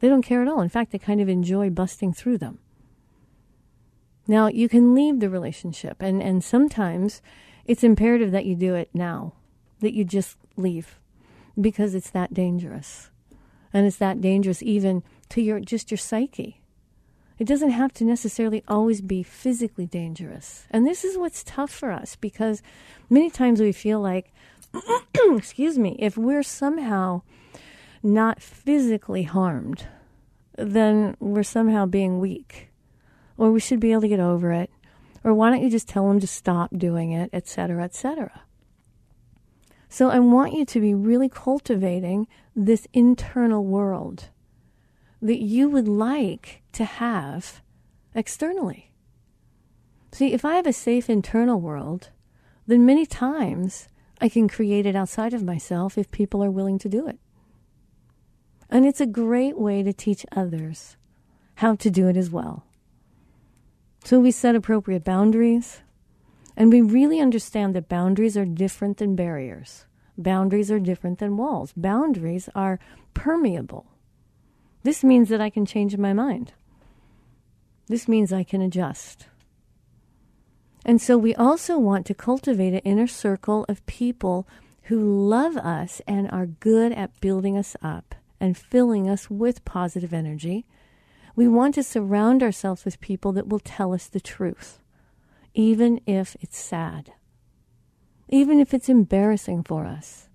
They 0.00 0.10
don't 0.10 0.20
care 0.20 0.42
at 0.42 0.48
all. 0.48 0.60
In 0.60 0.68
fact, 0.68 0.92
they 0.92 0.98
kind 0.98 1.18
of 1.18 1.30
enjoy 1.30 1.70
busting 1.70 2.12
through 2.12 2.36
them. 2.36 2.58
Now, 4.28 4.48
you 4.48 4.68
can 4.68 4.94
leave 4.94 5.20
the 5.20 5.30
relationship, 5.30 6.02
and, 6.02 6.22
and 6.22 6.44
sometimes 6.44 7.22
it's 7.64 7.82
imperative 7.82 8.32
that 8.32 8.44
you 8.44 8.54
do 8.54 8.74
it 8.74 8.90
now, 8.92 9.32
that 9.80 9.94
you 9.94 10.04
just 10.04 10.36
leave 10.58 11.00
because 11.58 11.94
it's 11.94 12.10
that 12.10 12.34
dangerous. 12.34 13.10
And 13.72 13.86
it's 13.86 13.96
that 13.96 14.20
dangerous 14.20 14.62
even 14.62 15.02
to 15.30 15.40
your 15.40 15.60
just 15.60 15.90
your 15.90 15.96
psyche. 15.96 16.60
It 17.38 17.46
doesn't 17.46 17.70
have 17.70 17.92
to 17.94 18.04
necessarily 18.04 18.62
always 18.66 19.00
be 19.00 19.22
physically 19.22 19.86
dangerous. 19.86 20.66
And 20.70 20.86
this 20.86 21.04
is 21.04 21.18
what's 21.18 21.44
tough 21.44 21.70
for 21.70 21.90
us 21.90 22.16
because 22.16 22.62
many 23.10 23.28
times 23.28 23.60
we 23.60 23.72
feel 23.72 24.00
like 24.00 24.32
excuse 25.14 25.78
me, 25.78 25.96
if 25.98 26.16
we're 26.16 26.42
somehow 26.42 27.22
not 28.02 28.40
physically 28.40 29.24
harmed, 29.24 29.86
then 30.56 31.16
we're 31.20 31.42
somehow 31.42 31.86
being 31.86 32.20
weak. 32.20 32.70
Or 33.36 33.50
we 33.50 33.60
should 33.60 33.80
be 33.80 33.92
able 33.92 34.02
to 34.02 34.08
get 34.08 34.20
over 34.20 34.52
it. 34.52 34.70
Or 35.22 35.34
why 35.34 35.50
don't 35.50 35.62
you 35.62 35.70
just 35.70 35.88
tell 35.88 36.08
them 36.08 36.20
to 36.20 36.26
stop 36.26 36.70
doing 36.76 37.12
it, 37.12 37.30
etc., 37.32 37.84
etc. 37.84 38.42
So 39.88 40.10
I 40.10 40.18
want 40.20 40.54
you 40.54 40.64
to 40.64 40.80
be 40.80 40.94
really 40.94 41.28
cultivating 41.28 42.28
this 42.54 42.86
internal 42.92 43.64
world 43.64 44.28
that 45.20 45.38
you 45.42 45.68
would 45.68 45.88
like 45.88 46.62
to 46.76 46.84
have 46.84 47.62
externally. 48.14 48.90
See, 50.12 50.32
if 50.32 50.44
I 50.44 50.56
have 50.56 50.66
a 50.66 50.72
safe 50.72 51.10
internal 51.10 51.60
world, 51.60 52.10
then 52.66 52.86
many 52.86 53.06
times 53.06 53.88
I 54.20 54.28
can 54.28 54.48
create 54.48 54.86
it 54.86 54.96
outside 54.96 55.34
of 55.34 55.42
myself 55.42 55.98
if 55.98 56.10
people 56.10 56.42
are 56.42 56.50
willing 56.50 56.78
to 56.80 56.88
do 56.88 57.06
it. 57.06 57.18
And 58.68 58.84
it's 58.84 59.00
a 59.00 59.06
great 59.06 59.58
way 59.58 59.82
to 59.82 59.92
teach 59.92 60.26
others 60.32 60.96
how 61.56 61.76
to 61.76 61.90
do 61.90 62.08
it 62.08 62.16
as 62.16 62.30
well. 62.30 62.64
So 64.04 64.20
we 64.20 64.30
set 64.30 64.54
appropriate 64.54 65.04
boundaries, 65.04 65.80
and 66.56 66.70
we 66.70 66.80
really 66.80 67.20
understand 67.20 67.74
that 67.74 67.88
boundaries 67.88 68.36
are 68.36 68.44
different 68.44 68.98
than 68.98 69.16
barriers. 69.16 69.86
Boundaries 70.18 70.70
are 70.70 70.78
different 70.78 71.18
than 71.20 71.36
walls. 71.36 71.72
Boundaries 71.76 72.48
are 72.54 72.78
permeable. 73.14 73.86
This 74.82 75.02
means 75.02 75.28
that 75.30 75.40
I 75.40 75.50
can 75.50 75.66
change 75.66 75.96
my 75.96 76.12
mind. 76.12 76.52
This 77.88 78.08
means 78.08 78.32
I 78.32 78.44
can 78.44 78.60
adjust. 78.60 79.26
And 80.84 81.00
so 81.00 81.18
we 81.18 81.34
also 81.34 81.78
want 81.78 82.06
to 82.06 82.14
cultivate 82.14 82.72
an 82.74 82.80
inner 82.80 83.06
circle 83.06 83.64
of 83.68 83.84
people 83.86 84.46
who 84.84 85.28
love 85.28 85.56
us 85.56 86.00
and 86.06 86.30
are 86.30 86.46
good 86.46 86.92
at 86.92 87.20
building 87.20 87.56
us 87.58 87.76
up 87.82 88.14
and 88.40 88.56
filling 88.56 89.08
us 89.08 89.28
with 89.28 89.64
positive 89.64 90.12
energy. 90.14 90.64
We 91.34 91.48
want 91.48 91.74
to 91.74 91.82
surround 91.82 92.42
ourselves 92.42 92.84
with 92.84 93.00
people 93.00 93.32
that 93.32 93.48
will 93.48 93.58
tell 93.58 93.92
us 93.92 94.06
the 94.06 94.20
truth, 94.20 94.78
even 95.54 96.00
if 96.06 96.36
it's 96.40 96.58
sad 96.58 97.12
even 98.28 98.60
if 98.60 98.74
it's 98.74 98.88
embarrassing 98.88 99.62
for 99.62 99.86
us. 99.86 100.28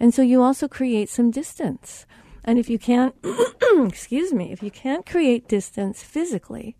And 0.00 0.12
so 0.12 0.22
you 0.22 0.42
also 0.42 0.66
create 0.66 1.08
some 1.08 1.30
distance. 1.30 2.06
And 2.44 2.58
if 2.58 2.68
you 2.68 2.78
can't, 2.78 3.14
excuse 3.86 4.32
me, 4.32 4.52
if 4.52 4.62
you 4.62 4.70
can't 4.70 5.06
create 5.06 5.48
distance 5.48 6.02
physically, 6.02 6.76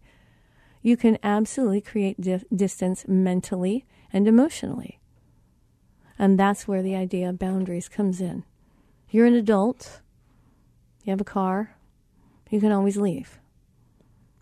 you 0.82 0.96
can 0.96 1.18
absolutely 1.22 1.80
create 1.80 2.20
di- 2.20 2.44
distance 2.54 3.06
mentally 3.06 3.84
and 4.12 4.26
emotionally. 4.26 5.00
And 6.18 6.38
that's 6.38 6.66
where 6.66 6.82
the 6.82 6.96
idea 6.96 7.28
of 7.28 7.38
boundaries 7.38 7.88
comes 7.88 8.20
in. 8.20 8.44
You're 9.10 9.26
an 9.26 9.34
adult, 9.34 10.00
you 11.04 11.10
have 11.10 11.20
a 11.20 11.24
car, 11.24 11.76
you 12.50 12.60
can 12.60 12.72
always 12.72 12.96
leave. 12.96 13.38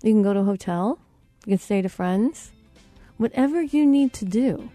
You 0.03 0.13
can 0.13 0.23
go 0.23 0.33
to 0.33 0.41
a 0.41 0.45
hotel, 0.45 0.99
you 1.45 1.53
can 1.53 1.59
stay 1.59 1.83
to 1.83 1.89
friends, 1.89 2.53
whatever 3.19 3.63
you 3.63 3.85
need 3.85 4.13
to 4.15 4.25
do 4.25 4.71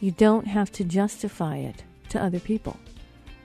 you 0.00 0.10
don't 0.10 0.46
have 0.46 0.72
to 0.72 0.82
justify 0.82 1.58
it 1.58 1.84
to 2.08 2.22
other 2.22 2.40
people. 2.40 2.78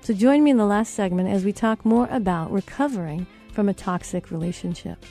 So 0.06 0.14
join 0.14 0.44
me 0.44 0.52
in 0.52 0.58
the 0.58 0.68
last 0.68 0.94
segment 0.94 1.30
as 1.30 1.44
we 1.44 1.52
talk 1.52 1.84
more 1.84 2.08
about 2.12 2.52
recovering 2.52 3.26
from 3.54 3.68
a 3.68 3.74
toxic 3.74 4.30
relationship. 4.30 5.04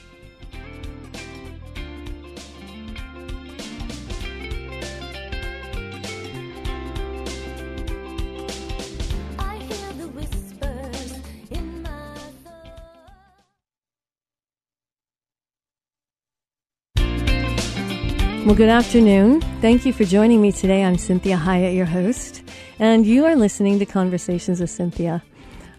Well, 18.45 18.55
good 18.55 18.69
afternoon. 18.69 19.41
Thank 19.59 19.85
you 19.85 19.91
for 19.91 20.05
joining 20.05 20.41
me 20.41 20.53
today. 20.53 20.85
I'm 20.85 20.95
Cinthia 20.95 21.37
Hiett, 21.37 21.75
your 21.75 21.85
host, 21.85 22.43
and 22.79 23.05
you 23.05 23.25
are 23.25 23.35
listening 23.35 23.79
to 23.79 23.85
Conversations 23.85 24.59
with 24.59 24.69
Cinthia. 24.69 25.21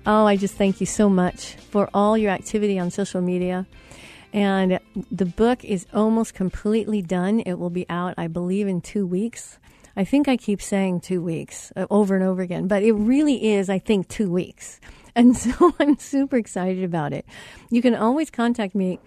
Oh, 0.06 0.24
I 0.26 0.37
just 0.37 0.54
thank 0.54 0.80
you 0.80 0.87
so 0.87 1.09
much 1.09 1.56
for 1.56 1.90
all 1.92 2.16
your 2.16 2.30
activity 2.30 2.78
on 2.78 2.90
social 2.90 3.20
media. 3.20 3.66
And 4.32 4.80
the 5.11 5.26
book 5.26 5.64
is 5.64 5.87
almost 5.92 6.35
completely 6.35 7.02
done. 7.02 7.40
It 7.40 7.54
will 7.54 7.70
be 7.70 7.87
out, 7.88 8.14
I 8.16 8.28
believe, 8.28 8.68
in 8.68 8.80
two 8.80 9.06
weeks. 9.06 9.59
I 9.96 10.04
think 10.04 10.28
I 10.28 10.37
keep 10.37 10.61
saying 10.61 11.00
two 11.00 11.22
weeks 11.22 11.72
uh, 11.74 11.87
over 11.90 12.14
and 12.14 12.22
over 12.22 12.42
again, 12.42 12.68
but 12.68 12.82
it 12.82 12.92
really 12.92 13.52
is, 13.52 13.70
I 13.70 13.78
think, 13.78 14.09
two 14.09 14.30
weeks. 14.30 14.80
And 15.16 15.35
so 15.35 15.72
I'm 15.80 15.96
super 15.96 16.37
excited 16.37 16.85
about 16.85 17.14
it. 17.14 17.24
You 17.70 17.80
can 17.80 17.94
always 17.94 18.28
contact 18.30 18.74
me 18.74 18.98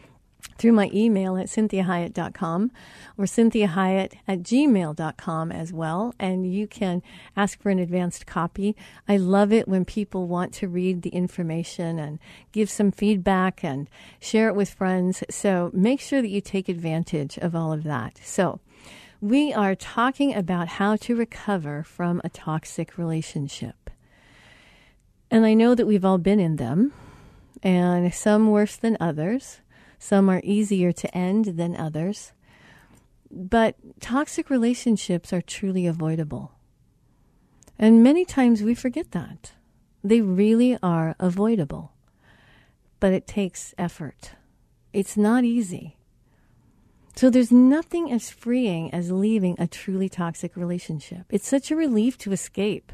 through 0.58 0.72
my 0.72 0.90
email 0.94 1.38
at 1.38 1.48
cinthiahiett.com 1.48 2.72
or 3.18 3.26
cynthiahiett 3.26 4.14
at 4.28 4.40
gmail.com 4.40 5.52
as 5.52 5.74
well. 5.74 6.14
And 6.20 6.52
you 6.52 6.68
can 6.68 7.02
ask 7.36 7.62
for 7.62 7.70
an 7.70 7.80
advanced 7.80 8.26
copy. 8.26 8.76
I 9.08 9.18
love 9.18 9.52
it 9.52 9.68
when 9.68 9.86
people 9.86 10.28
want 10.28 10.54
to 10.56 10.68
read 10.68 11.02
the 11.02 11.10
information 11.10 12.00
and 12.00 12.20
give 12.52 12.70
some 12.70 12.92
feedback 12.92 13.64
and 13.64 13.90
share 14.20 14.48
it 14.48 14.56
with 14.56 14.70
friends. 14.70 15.24
So 15.30 15.72
make 15.74 16.00
sure 16.02 16.22
that 16.22 16.30
you 16.30 16.42
take 16.42 16.70
advantage 16.70 17.38
of 17.38 17.56
all 17.56 17.72
of 17.74 17.84
that. 17.84 18.20
So 18.24 18.60
we 19.22 19.54
are 19.54 19.76
talking 19.76 20.34
about 20.34 20.68
how 20.68 20.96
to 20.96 21.16
recover 21.16 21.84
from 21.84 22.22
a 22.24 22.30
toxic 22.30 22.98
relationship. 22.98 23.90
And 25.30 25.46
I 25.46 25.54
know 25.54 25.76
that 25.76 25.86
we've 25.86 26.06
all 26.06 26.18
been 26.18 26.40
in 26.40 26.56
them, 26.56 26.94
and 27.62 28.14
some 28.14 28.50
worse 28.50 28.76
than 28.78 28.98
others. 29.00 29.60
Some 30.00 30.30
are 30.30 30.42
easier 30.44 30.92
to 30.94 31.16
end 31.16 31.46
than 31.58 31.76
others. 31.76 32.32
But 33.30 33.76
toxic 34.00 34.50
relationships 34.50 35.32
are 35.32 35.42
truly 35.42 35.86
avoidable. 35.86 36.54
And 37.78 38.02
many 38.02 38.26
times 38.26 38.64
we 38.64 38.74
forget 38.74 39.12
that. 39.12 39.52
They 40.04 40.22
really 40.22 40.78
are 40.82 41.16
avoidable. 41.20 41.92
But 43.00 43.14
it 43.14 43.28
takes 43.28 43.76
effort. 43.78 44.32
It's 44.94 45.16
not 45.16 45.44
easy. 45.44 45.98
So 47.16 47.30
there's 47.30 47.52
nothing 47.52 48.12
as 48.12 48.30
freeing 48.30 48.94
as 48.94 49.12
leaving 49.12 49.56
a 49.60 49.68
truly 49.68 50.08
toxic 50.08 50.56
relationship. 50.56 51.26
It's 51.30 51.48
such 51.48 51.70
a 51.70 51.76
relief 51.76 52.18
to 52.20 52.32
escape, 52.32 52.94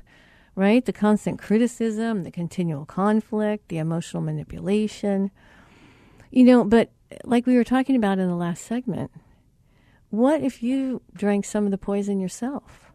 right? 0.55 0.83
The 0.83 0.93
constant 0.93 1.39
criticism, 1.39 2.23
the 2.23 2.31
continual 2.31 2.85
conflict, 2.85 3.69
the 3.69 3.77
emotional 3.77 4.23
manipulation. 4.23 5.29
You 6.35 6.43
know, 6.43 6.65
but 6.65 6.91
like 7.23 7.45
we 7.45 7.55
were 7.55 7.63
talking 7.63 7.95
about 7.95 8.19
in 8.19 8.27
the 8.27 8.35
last 8.35 8.65
segment, 8.65 9.09
what 10.09 10.41
if 10.41 10.61
you 10.61 11.01
drank 11.13 11.45
some 11.45 11.63
of 11.63 11.71
the 11.71 11.77
poison 11.77 12.19
yourself? 12.19 12.91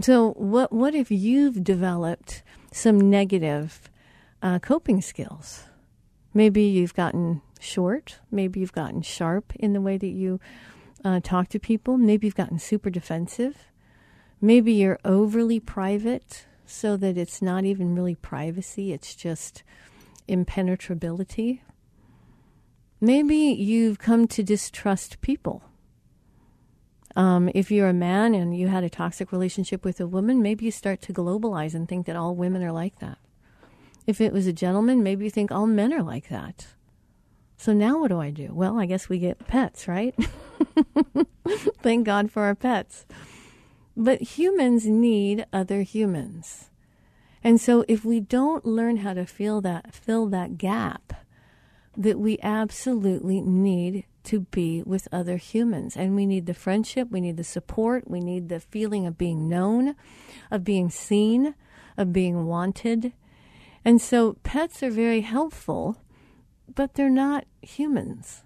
So 0.00 0.30
what 0.32 0.72
what 0.72 0.94
if 0.94 1.10
you've 1.10 1.62
developed 1.62 2.42
some 2.72 3.10
negative 3.10 3.90
uh, 4.40 4.58
coping 4.58 5.02
skills? 5.02 5.64
Maybe 6.32 6.62
you've 6.62 6.94
gotten 6.94 7.42
short. 7.60 8.20
Maybe 8.30 8.60
you've 8.60 8.72
gotten 8.72 9.02
sharp 9.02 9.52
in 9.56 9.74
the 9.74 9.80
way 9.82 9.98
that 9.98 10.06
you 10.06 10.40
uh, 11.04 11.20
talk 11.22 11.48
to 11.48 11.58
people. 11.58 11.98
Maybe 11.98 12.26
you've 12.26 12.34
gotten 12.34 12.58
super 12.58 12.88
defensive. 12.88 13.66
Maybe 14.40 14.72
you're 14.72 14.98
overly 15.04 15.60
private 15.60 16.46
so 16.64 16.96
that 16.96 17.18
it's 17.18 17.42
not 17.42 17.66
even 17.66 17.94
really 17.94 18.14
privacy, 18.14 18.94
it's 18.94 19.14
just 19.14 19.62
impenetrability. 20.26 21.60
Maybe 23.04 23.34
you've 23.34 23.98
come 23.98 24.28
to 24.28 24.44
distrust 24.44 25.20
people. 25.22 25.64
Um, 27.16 27.50
if 27.52 27.68
you're 27.68 27.88
a 27.88 27.92
man 27.92 28.32
and 28.32 28.56
you 28.56 28.68
had 28.68 28.84
a 28.84 28.88
toxic 28.88 29.32
relationship 29.32 29.84
with 29.84 30.00
a 30.00 30.06
woman, 30.06 30.40
maybe 30.40 30.66
you 30.66 30.70
start 30.70 31.02
to 31.02 31.12
globalize 31.12 31.74
and 31.74 31.88
think 31.88 32.06
that 32.06 32.14
all 32.14 32.36
women 32.36 32.62
are 32.62 32.70
like 32.70 33.00
that. 33.00 33.18
If 34.06 34.20
it 34.20 34.32
was 34.32 34.46
a 34.46 34.52
gentleman, 34.52 35.02
maybe 35.02 35.24
you 35.24 35.32
think 35.32 35.50
all 35.50 35.66
men 35.66 35.92
are 35.92 36.02
like 36.04 36.28
that. 36.28 36.68
So 37.56 37.72
now 37.72 37.98
what 37.98 38.08
do 38.08 38.20
I 38.20 38.30
do? 38.30 38.50
Well, 38.52 38.78
I 38.78 38.86
guess 38.86 39.08
we 39.08 39.18
get 39.18 39.48
pets, 39.48 39.88
right? 39.88 40.14
Thank 41.82 42.06
God 42.06 42.30
for 42.30 42.44
our 42.44 42.54
pets. 42.54 43.04
But 43.96 44.38
humans 44.38 44.86
need 44.86 45.44
other 45.52 45.82
humans. 45.82 46.70
And 47.42 47.60
so 47.60 47.84
if 47.88 48.04
we 48.04 48.20
don't 48.20 48.64
learn 48.64 48.98
how 48.98 49.12
to 49.14 49.26
feel 49.26 49.60
that 49.62 49.92
fill 49.92 50.26
that 50.28 50.56
gap, 50.56 51.12
that 51.96 52.18
we 52.18 52.38
absolutely 52.42 53.40
need 53.40 54.04
to 54.24 54.40
be 54.40 54.82
with 54.82 55.08
other 55.12 55.36
humans. 55.36 55.96
And 55.96 56.14
we 56.14 56.26
need 56.26 56.46
the 56.46 56.54
friendship, 56.54 57.10
we 57.10 57.20
need 57.20 57.36
the 57.36 57.44
support, 57.44 58.08
we 58.08 58.20
need 58.20 58.48
the 58.48 58.60
feeling 58.60 59.06
of 59.06 59.18
being 59.18 59.48
known, 59.48 59.94
of 60.50 60.64
being 60.64 60.90
seen, 60.90 61.54
of 61.96 62.12
being 62.12 62.46
wanted. 62.46 63.12
And 63.84 64.00
so 64.00 64.34
pets 64.42 64.82
are 64.82 64.90
very 64.90 65.22
helpful, 65.22 65.98
but 66.72 66.94
they're 66.94 67.10
not 67.10 67.44
humans. 67.60 68.42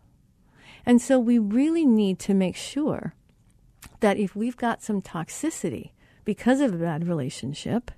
And 0.84 1.02
so 1.02 1.18
we 1.18 1.38
really 1.38 1.84
need 1.84 2.18
to 2.20 2.34
make 2.34 2.56
sure 2.56 3.14
that 4.00 4.16
if 4.16 4.34
we've 4.34 4.56
got 4.56 4.82
some 4.82 5.02
toxicity 5.02 5.90
because 6.24 6.60
of 6.60 6.72
a 6.72 6.78
bad 6.78 7.06
relationship, 7.06 7.90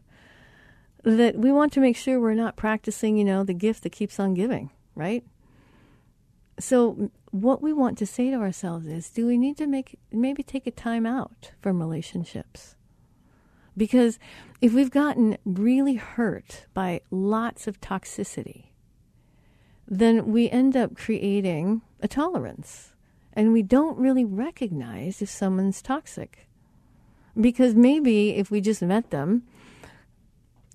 that 1.04 1.36
we 1.36 1.52
want 1.52 1.72
to 1.72 1.80
make 1.80 1.96
sure 1.96 2.18
we're 2.18 2.34
not 2.34 2.56
practicing, 2.56 3.16
you 3.16 3.24
know, 3.24 3.44
the 3.44 3.54
gift 3.54 3.82
that 3.82 3.92
keeps 3.92 4.18
on 4.18 4.34
giving, 4.34 4.70
right? 4.94 5.24
So 6.58 7.10
what 7.30 7.62
we 7.62 7.72
want 7.72 7.98
to 7.98 8.06
say 8.06 8.30
to 8.30 8.36
ourselves 8.36 8.86
is 8.86 9.10
do 9.10 9.26
we 9.26 9.38
need 9.38 9.56
to 9.58 9.66
make 9.66 9.98
maybe 10.10 10.42
take 10.42 10.66
a 10.66 10.72
time 10.72 11.06
out 11.06 11.52
from 11.60 11.80
relationships? 11.80 12.74
Because 13.76 14.18
if 14.60 14.72
we've 14.74 14.90
gotten 14.90 15.38
really 15.44 15.94
hurt 15.94 16.66
by 16.74 17.00
lots 17.10 17.68
of 17.68 17.80
toxicity 17.80 18.68
then 19.90 20.30
we 20.30 20.50
end 20.50 20.76
up 20.76 20.94
creating 20.94 21.80
a 22.00 22.08
tolerance. 22.08 22.92
And 23.32 23.52
we 23.52 23.62
don't 23.62 23.98
really 23.98 24.24
recognize 24.24 25.22
if 25.22 25.30
someone's 25.30 25.80
toxic. 25.80 26.48
Because 27.40 27.74
maybe 27.74 28.30
if 28.30 28.50
we 28.50 28.60
just 28.60 28.82
met 28.82 29.10
them 29.10 29.44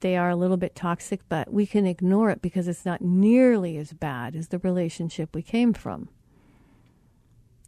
they 0.04 0.16
are 0.16 0.30
a 0.30 0.36
little 0.36 0.58
bit 0.58 0.76
toxic 0.76 1.22
but 1.28 1.52
we 1.52 1.66
can 1.66 1.88
ignore 1.88 2.30
it 2.30 2.42
because 2.42 2.68
it's 2.68 2.86
not 2.86 3.02
nearly 3.02 3.78
as 3.78 3.92
bad 3.94 4.36
as 4.36 4.50
the 4.50 4.60
relationship 4.60 5.34
we 5.34 5.42
came 5.42 5.74
from 5.74 6.08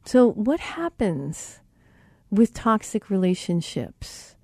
so, 0.05 0.31
what 0.31 0.59
happens 0.59 1.61
with 2.29 2.53
toxic 2.53 3.09
relationships? 3.09 4.35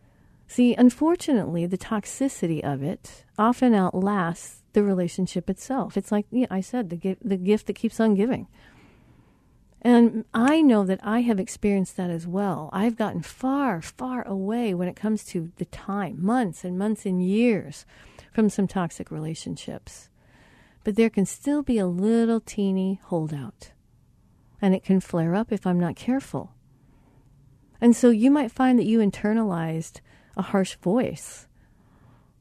See, 0.48 0.74
unfortunately, 0.74 1.68
the 1.68 1.78
toxicity 1.78 2.62
of 2.64 2.82
it 2.82 3.26
often 3.38 3.76
outlasts 3.76 4.64
the 4.74 4.82
relationship 4.82 5.52
itself. 5.52 5.96
It's 5.98 6.12
like 6.12 6.26
yeah, 6.32 6.48
I 6.50 6.62
said, 6.62 6.90
the 6.90 7.16
the 7.22 7.38
gift 7.38 7.68
that 7.68 7.76
keeps 7.76 8.00
on 8.00 8.16
giving. 8.16 8.48
And 9.82 10.26
I 10.34 10.62
know 10.62 10.84
that 10.86 11.00
I 11.02 11.22
have 11.22 11.40
experienced 11.40 11.98
that 11.98 12.12
as 12.12 12.28
well. 12.28 12.70
I've 12.72 12.96
gotten 12.96 13.24
far, 13.24 13.82
far 13.82 14.28
away 14.28 14.76
when 14.76 14.88
it 14.88 14.96
comes 14.96 15.24
to 15.26 15.52
the 15.58 15.66
time, 15.66 16.24
months 16.24 16.64
and 16.64 16.78
months 16.78 17.06
and 17.06 17.24
years 17.24 17.86
from 18.32 18.50
some 18.50 18.68
toxic 18.68 19.10
relationships. 19.10 20.10
But 20.84 20.96
there 20.96 21.10
can 21.10 21.26
still 21.26 21.64
be 21.64 21.80
a 21.80 21.88
little 21.88 22.40
teeny 22.40 23.00
holdout 23.06 23.72
and 24.62 24.76
it 24.76 24.84
can 24.84 25.00
flare 25.00 25.34
up 25.34 25.52
if 25.52 25.66
I'm 25.66 25.80
not 25.80 25.96
careful. 25.96 26.54
And 27.80 27.96
so 27.96 28.12
you 28.12 28.30
might 28.30 28.52
find 28.52 28.78
that 28.78 28.86
you 28.86 29.00
internalized 29.00 30.02
a 30.38 30.44
harsh 30.44 30.76
voice. 30.76 31.48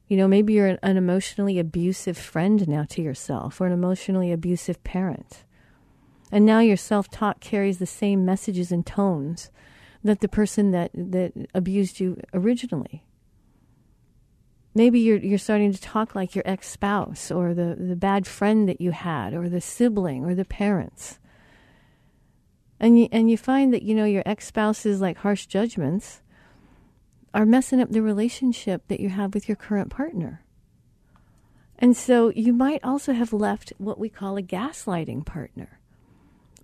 You 0.07 0.19
know, 0.19 0.29
maybe 0.29 0.53
you're 0.53 0.67
an, 0.67 0.79
an 0.83 0.99
emotionally 0.99 1.59
abusive 1.59 2.19
friend 2.19 2.69
now 2.69 2.85
to 2.91 3.01
yourself 3.01 3.61
or 3.61 3.67
an 3.67 3.73
emotionally 3.73 4.31
abusive 4.31 4.85
parent. 4.85 5.45
And 6.33 6.47
now 6.47 6.61
your 6.61 6.77
self 6.77 7.09
talk 7.09 7.41
carries 7.41 7.79
the 7.79 7.87
same 7.87 8.25
messages 8.25 8.71
and 8.71 8.87
tones 8.87 9.51
that 10.03 10.21
the 10.21 10.29
person 10.29 10.71
that, 10.71 10.91
that 10.95 11.33
abused 11.55 12.01
you 12.01 12.21
originally. 12.33 13.05
Maybe 14.75 15.01
you're, 15.01 15.19
you're 15.19 15.39
starting 15.39 15.73
to 15.73 15.81
talk 15.81 16.15
like 16.15 16.35
your 16.35 16.45
ex 16.47 16.69
spouse 16.69 17.31
or 17.31 17.55
the, 17.55 17.77
the 17.79 17.97
bad 17.97 18.27
friend 18.27 18.69
that 18.69 18.81
you 18.81 18.93
had 18.93 19.35
or 19.35 19.49
the 19.49 19.61
sibling 19.61 20.25
or 20.25 20.35
the 20.35 20.45
parents 20.45 21.19
and 22.81 22.99
you, 22.99 23.09
and 23.13 23.31
you 23.31 23.37
find 23.37 23.73
that 23.75 23.83
you 23.83 23.95
know 23.95 24.07
your 24.07 24.23
ex-spouse's 24.25 25.01
like 25.01 25.19
harsh 25.19 25.47
judgments 25.47 26.23
are 27.35 27.47
messing 27.47 27.81
up 27.81 27.91
the 27.91 28.03
relationship 28.03 28.89
that 28.89 28.99
you 28.99 29.11
have 29.11 29.35
with 29.35 29.49
your 29.49 29.57
current 29.57 29.91
partner. 29.91 30.43
And 31.79 31.97
so 31.97 32.31
you 32.31 32.53
might 32.53 32.83
also 32.83 33.13
have 33.13 33.33
left 33.33 33.73
what 33.79 33.99
we 33.99 34.09
call 34.09 34.37
a 34.37 34.43
gaslighting 34.43 35.25
partner, 35.25 35.79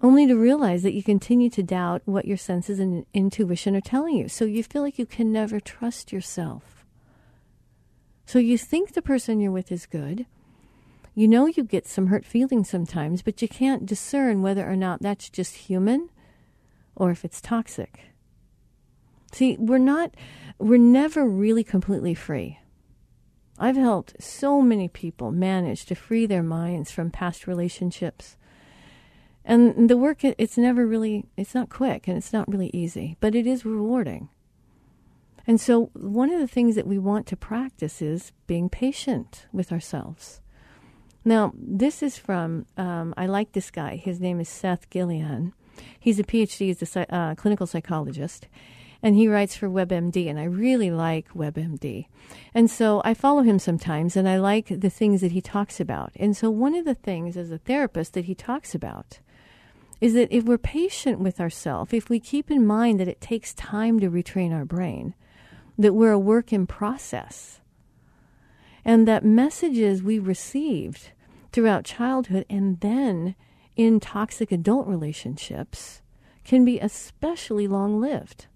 only 0.03 0.27
to 0.27 0.35
realize 0.35 0.83
that 0.83 0.95
you 0.95 1.03
continue 1.03 1.49
to 1.51 1.63
doubt 1.63 2.03
what 2.05 2.27
your 2.27 2.37
senses 2.37 2.79
and 2.79 3.07
intuition 3.15 3.75
are 3.75 3.81
telling 3.81 4.17
you. 4.17 4.29
So 4.29 4.45
you 4.45 4.63
feel 4.63 4.83
like 4.83 4.99
you 4.99 5.07
can 5.07 5.33
never 5.33 5.59
trust 5.59 6.13
yourself. 6.13 6.85
So 8.27 8.39
you 8.39 8.59
think 8.59 8.93
the 8.93 9.03
person 9.03 9.41
you're 9.41 9.53
with 9.53 9.73
is 9.73 9.87
good. 9.87 10.27
You 11.15 11.29
know 11.29 11.47
you 11.47 11.65
get 11.65 11.87
some 11.87 12.09
hurt 12.09 12.27
feelings 12.27 12.69
sometimes, 12.69 13.23
but 13.23 13.41
you 13.41 13.49
can't 13.49 13.87
discern 13.87 14.43
whether 14.43 14.69
or 14.69 14.77
not 14.77 15.01
that's 15.01 15.31
just 15.31 15.55
human 15.55 16.11
or 16.95 17.11
if 17.11 17.25
it's 17.25 17.41
toxic. 17.41 18.01
See, 19.33 19.57
we're 19.59 19.79
not, 19.79 20.15
we're 20.59 20.79
never 20.79 21.27
really 21.27 21.65
completely 21.65 22.15
free. 22.15 22.59
I've 23.59 23.77
helped 23.77 24.23
so 24.23 24.61
many 24.61 24.89
people 24.89 25.31
manage 25.31 25.87
to 25.87 25.95
free 25.95 26.27
their 26.27 26.43
minds 26.43 26.91
from 26.91 27.11
past 27.11 27.47
relationships. 27.47 28.37
And 29.49 29.89
the 29.89 29.97
work, 29.97 30.25
it's 30.25 30.59
never 30.59 30.85
really, 30.85 31.25
it's 31.37 31.55
not 31.55 31.71
quick 31.71 32.09
and 32.09 32.17
it's 32.17 32.33
not 32.33 32.49
really 32.49 32.71
easy, 32.75 33.17
but 33.21 33.37
it 33.37 33.47
is 33.47 33.65
rewarding. 33.65 34.29
And 35.47 35.61
so, 35.61 35.91
one 35.95 36.33
of 36.33 36.41
the 36.41 36.49
things 36.49 36.75
that 36.75 36.89
we 36.89 36.99
want 36.99 37.29
to 37.29 37.37
practice 37.37 38.03
is 38.03 38.33
being 38.49 38.69
patient 38.69 39.47
with 39.53 39.71
ourselves. 39.71 40.41
Now, 41.25 41.53
this 41.57 42.03
is 42.03 42.19
from, 42.19 42.67
um, 42.77 43.15
I 43.17 43.27
like 43.27 43.53
this 43.53 43.71
guy. 43.71 43.95
His 43.95 44.21
name 44.21 44.41
is 44.41 44.49
Seth 44.49 44.91
Gillihan. 44.91 45.53
He's 46.01 46.19
a 46.19 46.25
PhD, 46.25 46.67
he's 46.67 46.97
a 46.97 47.15
uh, 47.15 47.35
clinical 47.37 47.69
psychologist, 47.69 48.49
and 49.03 49.15
he 49.15 49.29
writes 49.29 49.55
for 49.55 49.69
WebMD, 49.69 50.29
and 50.29 50.41
I 50.41 50.45
really 50.45 50.91
like 50.91 51.29
WebMD. 51.35 52.07
And 52.53 52.69
so 52.69 53.03
I 53.05 53.15
follow 53.15 53.43
him 53.43 53.61
sometimes, 53.61 54.17
and 54.17 54.29
I 54.29 54.39
like 54.39 54.67
the 54.69 54.91
things 54.91 55.21
that 55.21 55.33
he 55.33 55.41
talks 55.41 55.79
about. 55.79 56.11
And 56.17 56.37
so 56.37 56.51
one 56.51 56.75
of 56.75 56.85
the 56.85 56.95
things 56.95 57.37
as 57.37 57.53
a 57.53 57.59
therapist 57.59 58.15
that 58.15 58.25
he 58.25 58.35
talks 58.35 58.75
about 58.75 59.21
is 60.01 60.15
that 60.15 60.31
if 60.31 60.45
we're 60.45 60.59
patient 60.59 61.19
with 61.19 61.41
ourselves, 61.41 61.93
if 61.93 62.11
we 62.11 62.21
keep 62.21 62.51
in 62.51 62.67
mind 62.67 63.01
that 63.01 63.09
it 63.09 63.21
takes 63.21 63.55
time 63.55 63.99
to 64.01 64.11
retrain 64.11 64.53
our 64.53 64.65
brain, 64.65 65.15
that 65.79 65.95
we're 65.95 66.13
a 66.13 66.19
work 66.19 66.53
in 66.53 66.67
process, 66.67 67.61
and 68.85 69.09
that 69.09 69.25
messages 69.25 70.03
we 70.03 70.19
received 70.19 71.11
throughout 71.53 71.85
childhood 71.85 72.45
and 72.49 72.81
then 72.81 73.35
in 73.75 74.01
toxic 74.01 74.53
adult 74.53 74.87
relationships 74.87 76.03
can 76.45 76.65
be 76.65 76.79
especially 76.79 77.67
long 77.67 78.01
lived. 78.01 78.47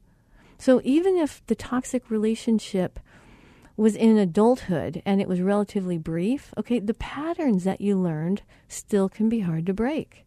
So 0.59 0.81
even 0.85 1.17
if 1.17 1.45
the 1.47 1.55
toxic 1.55 2.11
relationship 2.11 3.01
was 3.77 3.97
in 3.97 4.19
adulthood 4.19 5.03
and 5.07 5.21
it 5.21 5.29
was 5.29 5.41
relatively 5.41 5.97
brief, 5.97 6.53
okay, 6.59 6.79
the 6.79 6.95
patterns 6.95 7.65
that 7.65 7.81
you 7.81 7.97
learned 7.97 8.43
still 8.69 9.09
can 9.09 9.29
be 9.29 9.41
hard 9.41 9.65
to 9.67 9.75
break. 9.75 10.27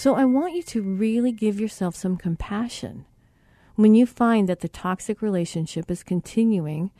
So 0.00 0.14
I 0.14 0.24
want 0.24 0.54
you 0.54 0.62
to 0.62 0.80
really 0.80 1.30
give 1.30 1.60
yourself 1.60 1.94
some 1.94 2.16
compassion 2.16 3.04
when 3.74 3.94
you 3.94 4.06
find 4.06 4.48
that 4.48 4.60
the 4.60 4.68
toxic 4.68 5.20
relationship 5.20 5.90
is 5.90 6.02
continuing 6.02 6.90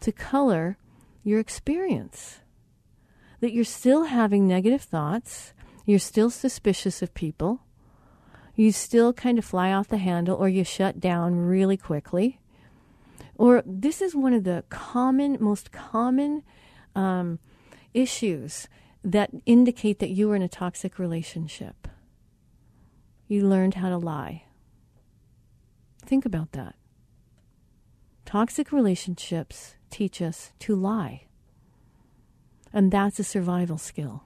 to 0.00 0.10
color 0.10 0.76
your 1.22 1.38
experience. 1.38 2.40
That 3.38 3.52
you're 3.52 3.62
still 3.62 4.06
having 4.06 4.48
negative 4.48 4.82
thoughts, 4.82 5.52
you're 5.86 6.00
still 6.00 6.30
suspicious 6.30 7.00
of 7.00 7.14
people, 7.14 7.60
you 8.56 8.72
still 8.72 9.12
kind 9.12 9.38
of 9.38 9.44
fly 9.44 9.72
off 9.72 9.86
the 9.86 9.98
handle 9.98 10.34
or 10.34 10.48
you 10.48 10.64
shut 10.64 10.98
down 10.98 11.36
really 11.36 11.76
quickly. 11.76 12.40
Or 13.36 13.62
this 13.64 14.02
is 14.02 14.16
one 14.16 14.32
of 14.32 14.42
the 14.42 14.64
common, 14.68 15.36
most 15.38 15.70
common 15.70 16.42
um, 16.96 17.38
issues 17.94 18.66
that 19.04 19.30
indicate 19.46 20.00
that 20.00 20.10
you 20.10 20.28
are 20.32 20.34
in 20.34 20.42
a 20.42 20.48
toxic 20.48 20.98
relationship. 20.98 21.86
You 23.28 23.46
learned 23.46 23.74
how 23.74 23.90
to 23.90 23.98
lie. 23.98 24.44
Think 26.04 26.24
about 26.24 26.52
that. 26.52 26.74
Toxic 28.24 28.72
relationships 28.72 29.74
teach 29.90 30.22
us 30.22 30.52
to 30.60 30.74
lie. 30.74 31.24
And 32.72 32.90
that's 32.90 33.18
a 33.18 33.24
survival 33.24 33.76
skill. 33.76 34.24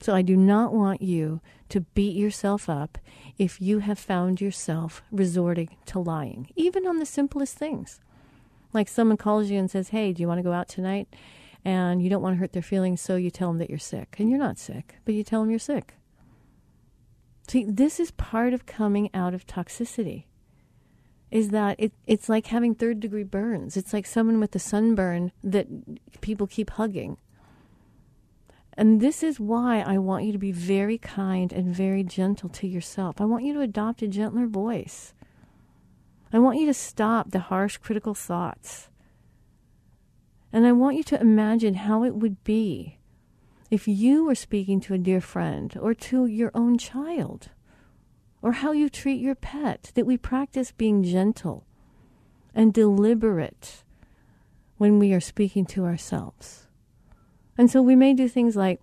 So 0.00 0.14
I 0.14 0.22
do 0.22 0.36
not 0.36 0.72
want 0.72 1.02
you 1.02 1.40
to 1.68 1.80
beat 1.80 2.16
yourself 2.16 2.68
up 2.68 2.98
if 3.38 3.60
you 3.60 3.78
have 3.78 3.98
found 3.98 4.40
yourself 4.40 5.02
resorting 5.10 5.76
to 5.86 5.98
lying, 5.98 6.48
even 6.56 6.86
on 6.86 6.98
the 6.98 7.06
simplest 7.06 7.56
things. 7.56 8.00
Like 8.72 8.88
someone 8.88 9.16
calls 9.16 9.50
you 9.50 9.58
and 9.58 9.70
says, 9.70 9.88
Hey, 9.90 10.12
do 10.12 10.20
you 10.20 10.28
want 10.28 10.38
to 10.38 10.44
go 10.44 10.52
out 10.52 10.68
tonight? 10.68 11.08
And 11.64 12.02
you 12.02 12.10
don't 12.10 12.22
want 12.22 12.34
to 12.34 12.38
hurt 12.38 12.52
their 12.52 12.62
feelings, 12.62 13.00
so 13.00 13.16
you 13.16 13.30
tell 13.30 13.48
them 13.48 13.58
that 13.58 13.70
you're 13.70 13.78
sick. 13.78 14.16
And 14.18 14.28
you're 14.28 14.38
not 14.38 14.58
sick, 14.58 14.96
but 15.04 15.14
you 15.14 15.24
tell 15.24 15.40
them 15.40 15.50
you're 15.50 15.58
sick. 15.58 15.94
See, 17.48 17.64
this 17.64 18.00
is 18.00 18.10
part 18.10 18.52
of 18.52 18.66
coming 18.66 19.08
out 19.14 19.34
of 19.34 19.46
toxicity. 19.46 20.24
Is 21.30 21.50
that 21.50 21.76
it, 21.78 21.92
it's 22.06 22.28
like 22.28 22.46
having 22.46 22.74
third 22.74 23.00
degree 23.00 23.24
burns. 23.24 23.76
It's 23.76 23.92
like 23.92 24.06
someone 24.06 24.40
with 24.40 24.54
a 24.54 24.60
sunburn 24.60 25.32
that 25.42 25.66
people 26.20 26.46
keep 26.46 26.70
hugging. 26.70 27.18
And 28.76 29.00
this 29.00 29.22
is 29.22 29.40
why 29.40 29.80
I 29.80 29.98
want 29.98 30.24
you 30.24 30.32
to 30.32 30.38
be 30.38 30.52
very 30.52 30.98
kind 30.98 31.52
and 31.52 31.74
very 31.74 32.04
gentle 32.04 32.48
to 32.50 32.66
yourself. 32.66 33.20
I 33.20 33.24
want 33.24 33.44
you 33.44 33.54
to 33.54 33.60
adopt 33.60 34.02
a 34.02 34.08
gentler 34.08 34.46
voice. 34.46 35.14
I 36.32 36.38
want 36.38 36.58
you 36.58 36.66
to 36.66 36.74
stop 36.74 37.30
the 37.30 37.38
harsh, 37.38 37.78
critical 37.78 38.14
thoughts. 38.14 38.90
And 40.52 40.66
I 40.66 40.72
want 40.72 40.96
you 40.96 41.02
to 41.04 41.20
imagine 41.20 41.74
how 41.74 42.04
it 42.04 42.14
would 42.14 42.42
be 42.44 42.98
if 43.70 43.88
you 43.88 44.24
were 44.24 44.34
speaking 44.34 44.80
to 44.80 44.94
a 44.94 44.98
dear 44.98 45.20
friend 45.20 45.76
or 45.80 45.94
to 45.94 46.26
your 46.26 46.50
own 46.54 46.78
child, 46.78 47.50
or 48.42 48.52
how 48.52 48.72
you 48.72 48.88
treat 48.88 49.20
your 49.20 49.34
pet, 49.34 49.90
that 49.94 50.06
we 50.06 50.16
practice 50.16 50.70
being 50.70 51.02
gentle 51.02 51.66
and 52.54 52.72
deliberate 52.72 53.82
when 54.78 54.98
we 54.98 55.12
are 55.12 55.20
speaking 55.20 55.64
to 55.66 55.84
ourselves. 55.84 56.66
And 57.58 57.70
so 57.70 57.82
we 57.82 57.96
may 57.96 58.14
do 58.14 58.28
things 58.28 58.54
like, 58.54 58.80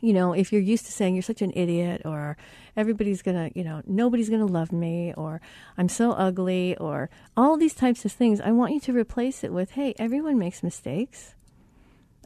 you 0.00 0.12
know, 0.12 0.32
if 0.32 0.52
you're 0.52 0.62
used 0.62 0.86
to 0.86 0.92
saying 0.92 1.14
you're 1.14 1.22
such 1.22 1.42
an 1.42 1.52
idiot 1.54 2.02
or 2.04 2.36
everybody's 2.76 3.20
going 3.20 3.36
to, 3.36 3.58
you 3.58 3.64
know, 3.64 3.82
nobody's 3.86 4.28
going 4.28 4.46
to 4.46 4.52
love 4.52 4.70
me 4.70 5.12
or 5.16 5.40
I'm 5.76 5.88
so 5.88 6.12
ugly 6.12 6.76
or 6.76 7.10
all 7.36 7.56
these 7.56 7.74
types 7.74 8.04
of 8.04 8.12
things, 8.12 8.40
I 8.40 8.52
want 8.52 8.72
you 8.72 8.80
to 8.80 8.92
replace 8.92 9.42
it 9.42 9.52
with, 9.52 9.72
hey, 9.72 9.94
everyone 9.98 10.38
makes 10.38 10.62
mistakes. 10.62 11.34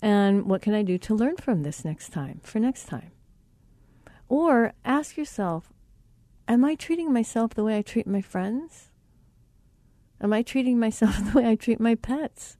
And 0.03 0.47
what 0.47 0.63
can 0.63 0.75
I 0.75 0.83
do 0.83 0.99
to 0.99 1.15
learn 1.15 1.37
from 1.37 1.63
this 1.63 1.85
next 1.85 2.11
time, 2.13 2.41
for 2.43 2.59
next 2.59 2.87
time? 2.87 3.13
Or 4.29 4.73
ask 4.85 5.17
yourself, 5.17 5.73
am 6.49 6.65
I 6.65 6.75
treating 6.75 7.13
myself 7.13 7.55
the 7.55 7.63
way 7.63 7.79
I 7.79 7.83
treat 7.83 8.09
my 8.09 8.21
friends? 8.21 8.91
Am 10.21 10.33
I 10.33 10.43
treating 10.43 10.79
myself 10.79 11.19
the 11.33 11.39
way 11.39 11.49
I 11.49 11.55
treat 11.55 11.79
my 11.79 11.95
pets? 11.95 12.57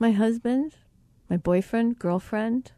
My 0.00 0.10
husband? 0.10 0.74
My 1.30 1.36
boyfriend? 1.36 2.00
Girlfriend? 2.00 2.72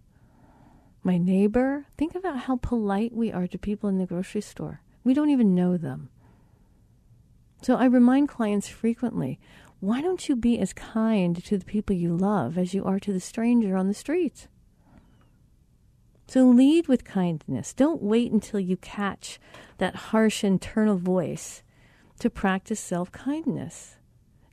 My 1.03 1.17
neighbor? 1.17 1.87
Think 1.97 2.15
about 2.15 2.41
how 2.41 2.57
polite 2.57 3.15
we 3.15 3.33
are 3.33 3.47
to 3.47 3.59
people 3.59 3.89
in 3.89 3.99
the 3.99 4.07
grocery 4.07 4.43
store. 4.43 4.83
We 5.03 5.15
don't 5.15 5.31
even 5.31 5.55
know 5.55 5.79
them. 5.79 6.11
So 7.63 7.77
I 7.77 7.87
remind 7.87 8.29
clients 8.29 8.69
frequently 8.69 9.41
why 9.85 10.01
don't 10.01 10.31
you 10.31 10.35
be 10.35 10.59
as 10.59 10.73
kind 10.73 11.45
to 11.45 11.59
the 11.59 11.65
people 11.67 11.95
you 11.95 12.17
love 12.17 12.57
as 12.57 12.73
you 12.73 12.87
are 12.87 12.99
to 12.99 13.13
the 13.13 13.21
stranger 13.21 13.77
on 13.77 13.87
the 13.87 13.93
street? 13.93 14.49
So 16.27 16.47
lead 16.47 16.89
with 16.89 17.05
kindness. 17.05 17.75
Don't 17.75 18.03
wait 18.03 18.33
until 18.33 18.61
you 18.61 18.79
catch 18.79 19.39
that 19.77 19.95
harsh 19.95 20.43
internal 20.43 20.97
voice 20.97 21.63
to 22.21 22.31
practice 22.31 22.81
self 22.81 23.13
kindness. 23.13 23.97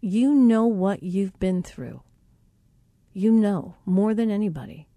You 0.01 0.33
know 0.33 0.65
what 0.65 1.01
you've 1.01 1.39
been 1.39 1.63
through. 1.63 2.01
You 3.13 3.31
know 3.31 3.75
more 3.85 4.13
than 4.13 4.29
anybody. 4.29 4.89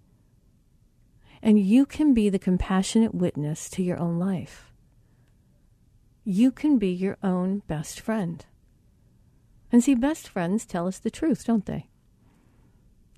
And 1.43 1.61
you 1.61 1.87
can 1.87 2.13
be 2.13 2.29
the 2.29 2.41
compassionate 2.41 3.15
witness 3.15 3.71
to 3.71 3.85
your 3.85 4.01
own 4.01 4.19
life. 4.19 4.73
You 6.25 6.51
can 6.51 6.79
be 6.79 6.91
your 6.91 7.19
own 7.23 7.63
best 7.69 8.01
friend. 8.01 8.45
And 9.75 9.83
see, 9.83 9.97
best 9.97 10.29
friends 10.29 10.65
tell 10.65 10.87
us 10.87 11.01
the 11.01 11.11
truth, 11.11 11.45
don't 11.45 11.67
they? 11.67 11.89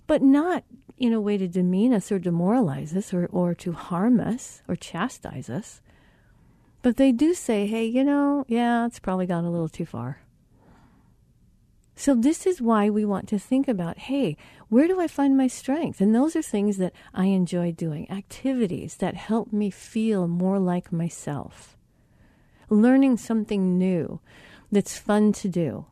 But 0.07 0.23
not 0.23 0.65
in 0.97 1.13
a 1.13 1.21
way 1.21 1.37
to 1.37 1.47
demean 1.47 1.93
us 1.93 2.11
or 2.11 2.19
demoralize 2.19 2.97
us 2.97 3.13
or, 3.13 3.27
or 3.27 3.55
to 3.57 3.73
harm 3.73 4.21
us 4.21 4.63
or 4.67 4.75
chastise 4.75 5.51
us. 5.51 5.83
But 6.81 6.97
they 6.97 7.13
do 7.13 7.35
say, 7.35 7.67
hey, 7.67 7.85
you 7.85 8.03
know, 8.03 8.47
yeah, 8.49 8.87
it's 8.87 8.99
probably 8.99 9.27
gone 9.27 9.45
a 9.45 9.51
little 9.51 9.69
too 9.69 9.85
far. 9.85 10.23
So, 11.95 12.15
this 12.15 12.47
is 12.47 12.63
why 12.63 12.89
we 12.89 13.05
want 13.05 13.29
to 13.29 13.39
think 13.39 13.69
about 13.69 13.99
hey, 13.99 14.39
where 14.71 14.89
do 14.89 14.99
I 14.99 15.09
find 15.09 15.37
my 15.37 15.49
strength? 15.49 16.01
And 16.01 16.15
those 16.15 16.35
are 16.37 16.41
things 16.41 16.79
that 16.79 16.95
I 17.13 17.27
enjoy 17.27 17.73
doing, 17.73 18.11
activities 18.11 18.97
that 18.97 19.15
help 19.15 19.53
me 19.53 19.69
feel 19.69 20.27
more 20.27 20.59
like 20.59 20.91
myself, 20.91 21.77
learning 22.71 23.19
something 23.19 23.77
new 23.77 24.21
that's 24.73 24.97
fun 24.97 25.35
to 25.35 25.51
do, 25.51 25.85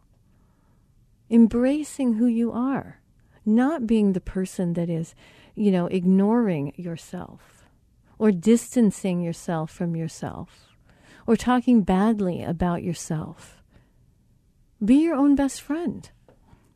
embracing 1.35 2.12
who 2.12 2.26
you 2.26 2.53
are, 2.53 3.01
not 3.45 3.89
being 3.89 4.12
the 4.12 4.20
person 4.20 4.74
that 4.74 4.89
is, 4.89 5.16
you 5.57 5.72
know, 5.72 5.89
ignoring 5.89 6.72
yourself 6.76 7.64
or 8.18 8.30
distancing 8.30 9.20
yourself 9.20 9.68
from 9.68 9.97
yourself 9.97 10.76
or 11.26 11.35
talking 11.35 11.82
badly 11.82 12.45
about 12.45 12.85
yourself. 12.85 13.61
Be 14.85 14.95
your 14.95 15.16
own 15.16 15.35
best 15.35 15.61
friend. 15.61 16.09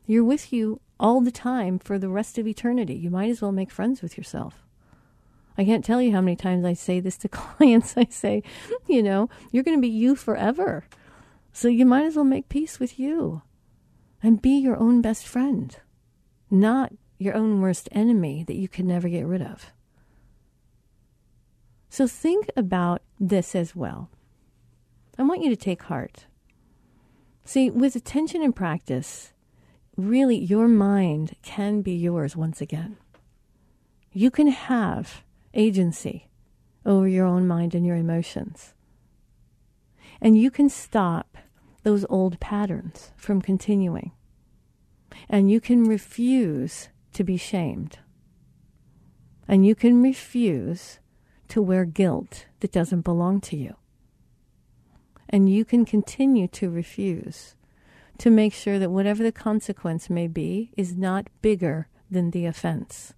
You're 0.05 0.25
with 0.25 0.51
you 0.51 0.81
all 0.99 1.21
the 1.21 1.31
time 1.31 1.79
for 1.79 1.97
the 1.97 2.09
rest 2.09 2.37
of 2.37 2.45
eternity. 2.45 2.95
You 2.95 3.09
might 3.09 3.29
as 3.29 3.41
well 3.41 3.53
make 3.53 3.71
friends 3.71 4.01
with 4.01 4.17
yourself. 4.17 4.65
I 5.57 5.63
can't 5.63 5.85
tell 5.85 6.01
you 6.01 6.11
how 6.11 6.19
many 6.19 6.35
times 6.35 6.65
I 6.65 6.73
say 6.73 6.99
this 6.99 7.17
to 7.19 7.29
clients. 7.29 7.95
I 7.95 8.07
say, 8.09 8.43
you 8.87 9.03
know, 9.03 9.29
you're 9.53 9.63
going 9.63 9.77
to 9.77 9.81
be 9.81 9.87
you 9.87 10.17
forever. 10.17 10.83
So 11.53 11.69
you 11.69 11.85
might 11.85 12.03
as 12.03 12.17
well 12.17 12.25
make 12.25 12.49
peace 12.49 12.77
with 12.77 12.99
you 12.99 13.41
and 14.21 14.41
be 14.41 14.57
your 14.57 14.77
own 14.77 15.01
best 15.01 15.27
friend, 15.27 15.77
not 16.49 16.93
your 17.17 17.35
own 17.35 17.61
worst 17.61 17.89
enemy 17.91 18.43
that 18.43 18.55
you 18.55 18.67
can 18.67 18.87
never 18.87 19.09
get 19.09 19.25
rid 19.25 19.41
of. 19.41 19.71
So 21.89 22.07
think 22.07 22.49
about 22.55 23.01
this 23.19 23.55
as 23.55 23.75
well. 23.75 24.09
I 25.17 25.23
want 25.23 25.41
you 25.41 25.49
to 25.49 25.55
take 25.55 25.83
heart. 25.83 26.27
See, 27.43 27.69
with 27.69 27.95
attention 27.95 28.41
and 28.41 28.55
practice, 28.55 29.33
really 29.97 30.37
your 30.37 30.67
mind 30.67 31.35
can 31.41 31.81
be 31.81 31.93
yours 31.93 32.35
once 32.35 32.61
again. 32.61 32.97
You 34.13 34.31
can 34.31 34.47
have 34.47 35.23
agency 35.53 36.29
over 36.85 37.07
your 37.07 37.25
own 37.25 37.47
mind 37.47 37.75
and 37.75 37.85
your 37.85 37.95
emotions. 37.95 38.73
And 40.21 40.37
you 40.37 40.51
can 40.51 40.69
stop 40.69 41.37
those 41.83 42.05
old 42.09 42.39
patterns 42.39 43.11
from 43.17 43.41
continuing. 43.41 44.11
And 45.29 45.49
you 45.49 45.59
can 45.59 45.83
refuse 45.83 46.89
to 47.13 47.23
be 47.23 47.37
shamed. 47.37 47.99
And 49.47 49.65
you 49.65 49.75
can 49.75 50.01
refuse 50.03 50.99
to 51.49 51.61
wear 51.61 51.85
guilt 51.85 52.45
that 52.59 52.71
doesn't 52.71 53.01
belong 53.01 53.41
to 53.41 53.57
you. 53.57 53.75
And 55.27 55.49
you 55.49 55.65
can 55.65 55.85
continue 55.85 56.47
to 56.49 56.69
refuse 56.69 57.55
to 58.19 58.29
make 58.29 58.53
sure 58.53 58.77
that 58.79 58.91
whatever 58.91 59.23
the 59.23 59.31
consequence 59.31 60.09
may 60.09 60.27
be 60.27 60.71
is 60.75 60.95
not 60.95 61.27
bigger 61.41 61.87
than 62.11 62.31
the 62.31 62.45
offense. 62.45 63.13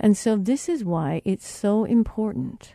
And 0.00 0.16
so, 0.16 0.36
this 0.36 0.68
is 0.68 0.84
why 0.84 1.22
it's 1.24 1.46
so 1.46 1.84
important 1.84 2.74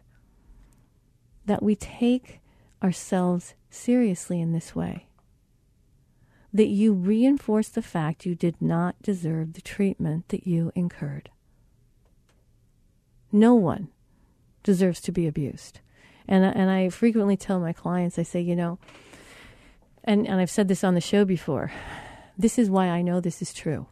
that 1.45 1.63
we 1.63 1.75
take 1.75 2.39
ourselves 2.83 3.53
seriously 3.69 4.41
in 4.41 4.51
this 4.53 4.75
way. 4.75 5.07
That 6.53 6.67
you 6.67 6.93
reinforce 6.93 7.69
the 7.69 7.81
fact 7.81 8.25
you 8.25 8.35
did 8.35 8.61
not 8.61 9.01
deserve 9.01 9.53
the 9.53 9.61
treatment 9.61 10.29
that 10.29 10.47
you 10.47 10.71
incurred. 10.75 11.29
No 13.31 13.55
one 13.55 13.89
deserves 14.63 15.01
to 15.01 15.11
be 15.11 15.27
abused. 15.27 15.81
And, 16.27 16.43
and 16.43 16.69
I 16.69 16.89
frequently 16.89 17.37
tell 17.37 17.59
my 17.59 17.73
clients, 17.73 18.17
I 18.17 18.23
say, 18.23 18.41
you 18.41 18.55
know, 18.55 18.79
and, 20.03 20.27
and 20.27 20.39
I've 20.39 20.49
said 20.51 20.67
this 20.67 20.83
on 20.83 20.95
the 20.95 21.01
show 21.01 21.25
before, 21.25 21.71
this 22.37 22.57
is 22.57 22.69
why 22.69 22.87
I 22.87 23.01
know 23.01 23.19
this 23.19 23.41
is 23.41 23.53
true. 23.53 23.87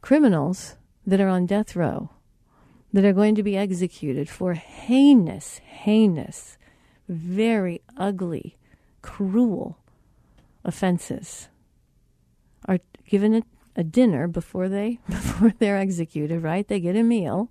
Criminals 0.00 0.76
that 1.06 1.20
are 1.20 1.28
on 1.28 1.46
death 1.46 1.74
row, 1.76 2.10
that 2.92 3.04
are 3.04 3.12
going 3.12 3.34
to 3.34 3.42
be 3.42 3.56
executed 3.56 4.28
for 4.28 4.54
heinous, 4.54 5.58
heinous, 5.58 6.58
very 7.08 7.80
ugly, 7.96 8.56
cruel 9.02 9.78
offenses, 10.64 11.48
are 12.66 12.78
given 13.06 13.34
a, 13.34 13.42
a 13.76 13.82
dinner 13.82 14.28
before 14.28 14.68
they 14.68 14.98
before 15.08 15.52
they're 15.58 15.78
executed. 15.78 16.42
Right? 16.42 16.66
They 16.66 16.80
get 16.80 16.96
a 16.96 17.02
meal 17.02 17.50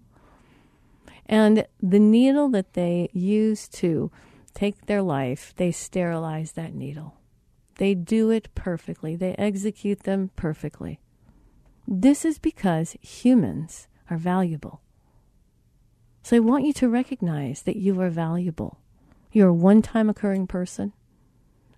and 1.32 1.66
the 1.82 2.00
needle 2.00 2.50
that 2.50 2.74
they 2.74 3.10
use 3.14 3.70
to 3.70 4.12
take 4.54 4.86
their 4.86 5.02
life, 5.02 5.54
they 5.56 5.72
sterilize 5.72 6.52
that 6.52 6.76
needle. 6.76 7.16
They 7.76 7.96
do 7.96 8.30
it 8.30 8.54
perfectly, 8.54 9.16
they 9.16 9.34
execute 9.36 10.02
them 10.02 10.32
perfectly. 10.36 11.00
This 11.88 12.26
is 12.26 12.38
because 12.38 12.98
humans 13.02 13.88
are 14.10 14.18
valuable. 14.18 14.82
So 16.22 16.36
I 16.36 16.40
want 16.40 16.66
you 16.66 16.74
to 16.74 16.90
recognize 16.90 17.64
that 17.64 17.78
you 17.78 18.00
are 18.02 18.10
valuable. 18.10 18.78
You're 19.32 19.50
a 19.50 19.54
one 19.54 19.82
time 19.82 20.10
occurring 20.10 20.48
person. 20.48 20.94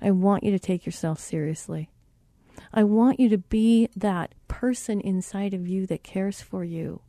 I 0.01 0.11
want 0.11 0.43
you 0.43 0.51
to 0.51 0.59
take 0.59 0.85
yourself 0.85 1.19
seriously. 1.19 1.89
I 2.73 2.83
want 2.83 3.19
you 3.19 3.29
to 3.29 3.37
be 3.37 3.89
that 3.95 4.33
person 4.47 4.99
inside 4.99 5.53
of 5.53 5.67
you 5.67 5.85
that 5.87 6.03
cares 6.03 6.41
for 6.41 6.63
you, 6.63 7.01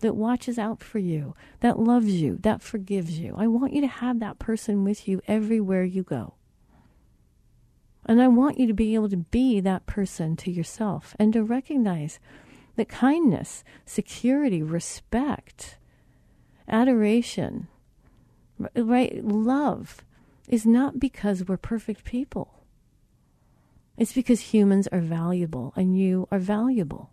that 0.00 0.14
watches 0.14 0.58
out 0.58 0.82
for 0.82 0.98
you, 0.98 1.34
that 1.60 1.78
loves 1.78 2.20
you, 2.20 2.38
that 2.42 2.62
forgives 2.62 3.18
you. 3.18 3.34
I 3.36 3.46
want 3.46 3.72
you 3.72 3.80
to 3.80 3.86
have 3.86 4.20
that 4.20 4.38
person 4.38 4.84
with 4.84 5.08
you 5.08 5.20
everywhere 5.26 5.84
you 5.84 6.02
go. 6.02 6.34
And 8.06 8.22
I 8.22 8.28
want 8.28 8.58
you 8.58 8.66
to 8.66 8.74
be 8.74 8.94
able 8.94 9.10
to 9.10 9.16
be 9.16 9.60
that 9.60 9.86
person 9.86 10.36
to 10.36 10.50
yourself 10.50 11.14
and 11.18 11.32
to 11.32 11.42
recognize 11.42 12.18
that 12.76 12.88
kindness, 12.88 13.64
security, 13.84 14.62
respect, 14.62 15.76
adoration, 16.68 17.68
right, 18.74 19.24
love 19.24 20.04
is 20.48 20.66
not 20.66 20.98
because 20.98 21.46
we're 21.46 21.56
perfect 21.56 22.04
people. 22.04 22.64
It's 23.96 24.12
because 24.12 24.52
humans 24.52 24.86
are 24.88 25.00
valuable 25.00 25.72
and 25.76 25.98
you 25.98 26.28
are 26.30 26.38
valuable 26.38 27.10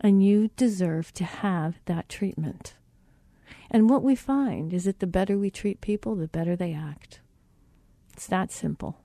and 0.00 0.24
you 0.24 0.50
deserve 0.56 1.12
to 1.14 1.24
have 1.24 1.80
that 1.86 2.08
treatment. 2.08 2.74
And 3.70 3.90
what 3.90 4.02
we 4.02 4.14
find 4.14 4.72
is 4.72 4.84
that 4.84 5.00
the 5.00 5.06
better 5.06 5.36
we 5.38 5.50
treat 5.50 5.80
people, 5.80 6.14
the 6.14 6.28
better 6.28 6.54
they 6.54 6.72
act. 6.72 7.20
It's 8.12 8.26
that 8.28 8.52
simple. 8.52 9.00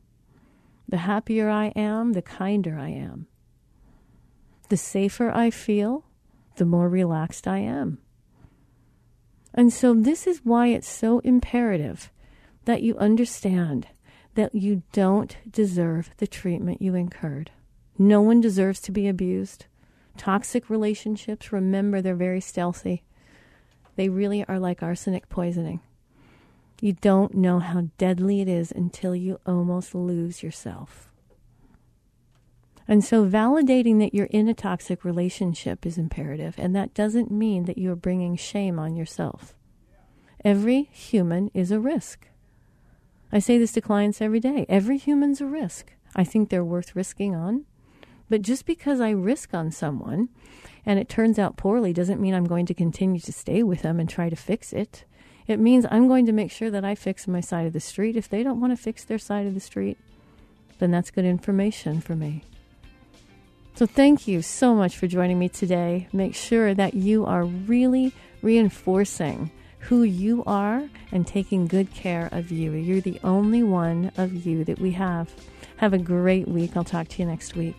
The 0.87 0.97
happier 0.97 1.49
I 1.49 1.67
am, 1.67 2.13
the 2.13 2.21
kinder 2.21 2.77
I 2.77 2.89
am. 2.89 3.27
The 4.69 4.77
safer 4.77 5.31
I 5.31 5.49
feel, 5.49 6.05
the 6.57 6.65
more 6.65 6.89
relaxed 6.89 7.47
I 7.47 7.59
am. 7.59 7.99
And 9.53 9.73
so, 9.73 9.93
this 9.93 10.27
is 10.27 10.41
why 10.43 10.67
it's 10.67 10.87
so 10.87 11.19
imperative 11.19 12.11
that 12.65 12.83
you 12.83 12.97
understand 12.97 13.87
that 14.35 14.53
you 14.53 14.83
don't 14.93 15.35
deserve 15.49 16.11
the 16.17 16.27
treatment 16.27 16.81
you 16.81 16.95
incurred. 16.95 17.51
No 17.97 18.21
one 18.21 18.39
deserves 18.39 18.79
to 18.81 18.91
be 18.91 19.07
abused. 19.07 19.65
Toxic 20.17 20.69
relationships, 20.69 21.51
remember, 21.51 22.01
they're 22.01 22.15
very 22.15 22.41
stealthy. 22.41 23.03
They 23.95 24.07
really 24.07 24.45
are 24.45 24.59
like 24.59 24.83
arsenic 24.83 25.27
poisoning. 25.29 25.81
You 26.81 26.93
don't 26.93 27.33
know 27.33 27.59
how 27.59 27.89
deadly 27.97 28.39
it 28.39 28.47
is 28.47 28.71
until 28.71 29.13
you 29.13 29.39
almost 29.45 29.93
lose 29.93 30.41
yourself. 30.41 31.08
And 32.89 33.05
so, 33.05 33.23
validating 33.23 33.99
that 33.99 34.15
you're 34.15 34.25
in 34.31 34.47
a 34.47 34.55
toxic 34.55 35.05
relationship 35.05 35.85
is 35.85 35.99
imperative, 35.99 36.55
and 36.57 36.75
that 36.75 36.95
doesn't 36.95 37.29
mean 37.29 37.65
that 37.65 37.77
you're 37.77 37.95
bringing 37.95 38.35
shame 38.35 38.79
on 38.79 38.95
yourself. 38.95 39.53
Every 40.43 40.89
human 40.91 41.51
is 41.53 41.69
a 41.69 41.79
risk. 41.79 42.29
I 43.31 43.37
say 43.37 43.59
this 43.59 43.73
to 43.73 43.81
clients 43.81 44.23
every 44.23 44.39
day. 44.39 44.65
Every 44.67 44.97
human's 44.97 45.39
a 45.39 45.45
risk. 45.45 45.93
I 46.15 46.23
think 46.23 46.49
they're 46.49 46.65
worth 46.65 46.95
risking 46.95 47.35
on. 47.35 47.65
But 48.27 48.41
just 48.41 48.65
because 48.65 48.99
I 48.99 49.11
risk 49.11 49.53
on 49.53 49.69
someone 49.69 50.29
and 50.83 50.97
it 50.97 51.09
turns 51.09 51.37
out 51.37 51.57
poorly 51.57 51.93
doesn't 51.93 52.19
mean 52.19 52.33
I'm 52.33 52.45
going 52.45 52.65
to 52.65 52.73
continue 52.73 53.19
to 53.19 53.31
stay 53.31 53.61
with 53.61 53.83
them 53.83 53.99
and 53.99 54.09
try 54.09 54.29
to 54.29 54.35
fix 54.35 54.73
it. 54.73 55.05
It 55.45 55.59
means 55.59 55.85
I'm 55.91 56.07
going 56.07 56.25
to 56.25 56.31
make 56.31 56.49
sure 56.49 56.71
that 56.71 56.83
I 56.83 56.95
fix 56.95 57.27
my 57.27 57.39
side 57.39 57.67
of 57.67 57.73
the 57.73 57.79
street. 57.79 58.17
If 58.17 58.29
they 58.29 58.41
don't 58.41 58.59
want 58.59 58.75
to 58.75 58.83
fix 58.83 59.03
their 59.03 59.19
side 59.19 59.45
of 59.45 59.53
the 59.53 59.59
street, 59.59 59.99
then 60.79 60.89
that's 60.89 61.11
good 61.11 61.25
information 61.25 62.01
for 62.01 62.15
me. 62.15 62.43
So, 63.79 63.85
thank 63.85 64.27
you 64.27 64.41
so 64.41 64.75
much 64.75 64.97
for 64.97 65.07
joining 65.07 65.39
me 65.39 65.47
today. 65.47 66.09
Make 66.11 66.35
sure 66.35 66.73
that 66.73 66.95
you 66.95 67.25
are 67.25 67.45
really 67.45 68.11
reinforcing 68.41 69.51
who 69.79 70.03
you 70.03 70.43
are 70.45 70.89
and 71.13 71.25
taking 71.25 71.65
good 71.65 71.93
care 71.93 72.27
of 72.33 72.51
you. 72.51 72.73
You're 72.73 72.99
the 72.99 73.21
only 73.23 73.63
one 73.63 74.11
of 74.17 74.45
you 74.45 74.65
that 74.65 74.79
we 74.79 74.91
have. 74.91 75.33
Have 75.77 75.93
a 75.93 75.97
great 75.97 76.49
week. 76.49 76.75
I'll 76.75 76.83
talk 76.83 77.07
to 77.07 77.21
you 77.21 77.25
next 77.25 77.55
week. 77.55 77.77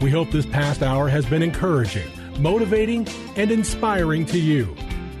We 0.00 0.10
hope 0.10 0.32
this 0.32 0.46
past 0.46 0.82
hour 0.82 1.08
has 1.08 1.24
been 1.24 1.44
encouraging, 1.44 2.10
motivating, 2.40 3.06
and 3.36 3.52
inspiring 3.52 4.26
to 4.26 4.38
you. 4.40 4.74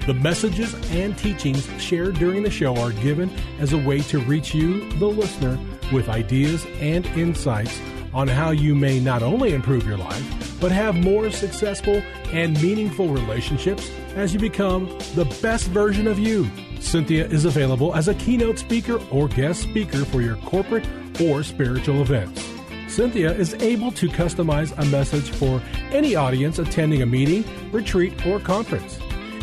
The 0.06 0.14
messages 0.14 0.74
and 0.90 1.16
teachings 1.16 1.70
shared 1.80 2.16
during 2.16 2.42
the 2.42 2.50
show 2.50 2.76
are 2.78 2.90
given 2.90 3.30
as 3.60 3.74
a 3.74 3.78
way 3.78 4.00
to 4.00 4.18
reach 4.18 4.52
you, 4.52 4.90
the 4.94 5.06
listener, 5.06 5.56
with 5.92 6.08
ideas 6.08 6.66
and 6.80 7.06
insights 7.06 7.80
on 8.12 8.28
how 8.28 8.50
you 8.50 8.74
may 8.74 8.98
not 8.98 9.22
only 9.22 9.54
improve 9.54 9.86
your 9.86 9.96
life, 9.96 10.60
but 10.60 10.72
have 10.72 10.96
more 10.96 11.30
successful 11.30 12.02
and 12.32 12.60
meaningful 12.62 13.08
relationships 13.08 13.90
as 14.14 14.34
you 14.34 14.40
become 14.40 14.86
the 15.14 15.24
best 15.40 15.68
version 15.68 16.06
of 16.06 16.18
you. 16.18 16.44
Cinthia 16.78 17.30
is 17.30 17.44
available 17.44 17.94
as 17.94 18.08
a 18.08 18.14
keynote 18.14 18.58
speaker 18.58 19.00
or 19.10 19.28
guest 19.28 19.62
speaker 19.62 20.04
for 20.04 20.20
your 20.20 20.36
corporate 20.36 20.86
or 21.20 21.42
spiritual 21.42 22.02
events. 22.02 22.42
Cinthia 22.86 23.38
is 23.38 23.54
able 23.54 23.92
to 23.92 24.08
customize 24.08 24.76
a 24.76 24.84
message 24.86 25.30
for 25.30 25.62
any 25.92 26.16
audience 26.16 26.58
attending 26.58 27.02
a 27.02 27.06
meeting, 27.06 27.44
retreat, 27.70 28.26
or 28.26 28.40
conference. 28.40 28.98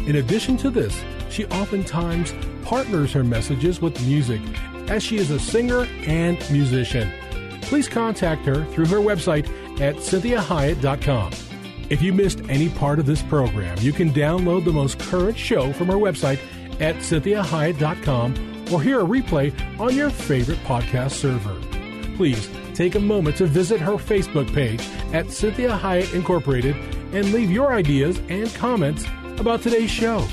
In 0.06 0.18
addition 0.18 0.58
to 0.58 0.70
this, 0.70 1.02
she 1.30 1.46
oftentimes 1.46 2.34
partners 2.64 3.14
her 3.14 3.24
messages 3.24 3.82
with 3.82 4.06
music, 4.06 4.42
as 4.90 5.04
she 5.04 5.18
is 5.18 5.32
a 5.32 5.40
singer 5.40 5.88
and 6.06 6.38
musician. 6.52 7.12
Please 7.62 7.88
contact 7.88 8.46
her 8.46 8.66
through 8.66 8.88
her 8.88 8.98
website 8.98 9.48
at 9.82 9.96
cinthiahiett.com. 9.98 11.32
If 11.90 12.02
you 12.02 12.14
missed 12.14 12.42
any 12.50 12.70
part 12.70 13.00
of 13.00 13.06
this 13.06 13.22
program, 13.24 13.78
you 13.80 13.94
can 13.94 14.12
download 14.12 14.66
the 14.66 14.74
most 14.74 15.00
current 15.00 15.38
show 15.38 15.72
from 15.74 15.88
her 15.88 15.96
website 15.96 16.40
at 16.82 16.96
cinthiahiett.com 16.98 18.74
or 18.74 18.82
hear 18.82 19.02
a 19.02 19.06
replay 19.06 19.54
on 19.80 19.96
your 19.96 20.10
favorite 20.10 20.60
podcast 20.60 21.12
server. 21.12 21.56
Please 22.18 22.50
take 22.74 22.96
a 22.96 23.00
moment 23.00 23.38
to 23.38 23.46
visit 23.46 23.80
her 23.80 23.94
Facebook 23.94 24.54
page 24.54 24.82
at 25.14 25.28
Cinthia 25.28 25.80
Hiett 25.80 26.14
Incorporated 26.14 26.76
and 27.14 27.32
leave 27.32 27.50
your 27.50 27.74
ideas 27.74 28.20
and 28.30 28.54
comments 28.56 29.06
about 29.40 29.62
today's 29.62 29.92
show. 29.92 30.26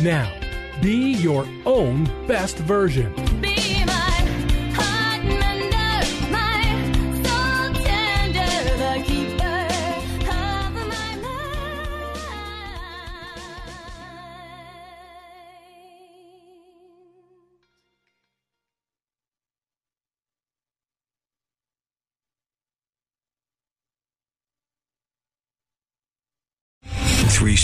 Now, 0.00 0.32
be 0.80 1.12
your 1.14 1.46
own 1.66 2.04
best 2.26 2.56
version. 2.58 3.12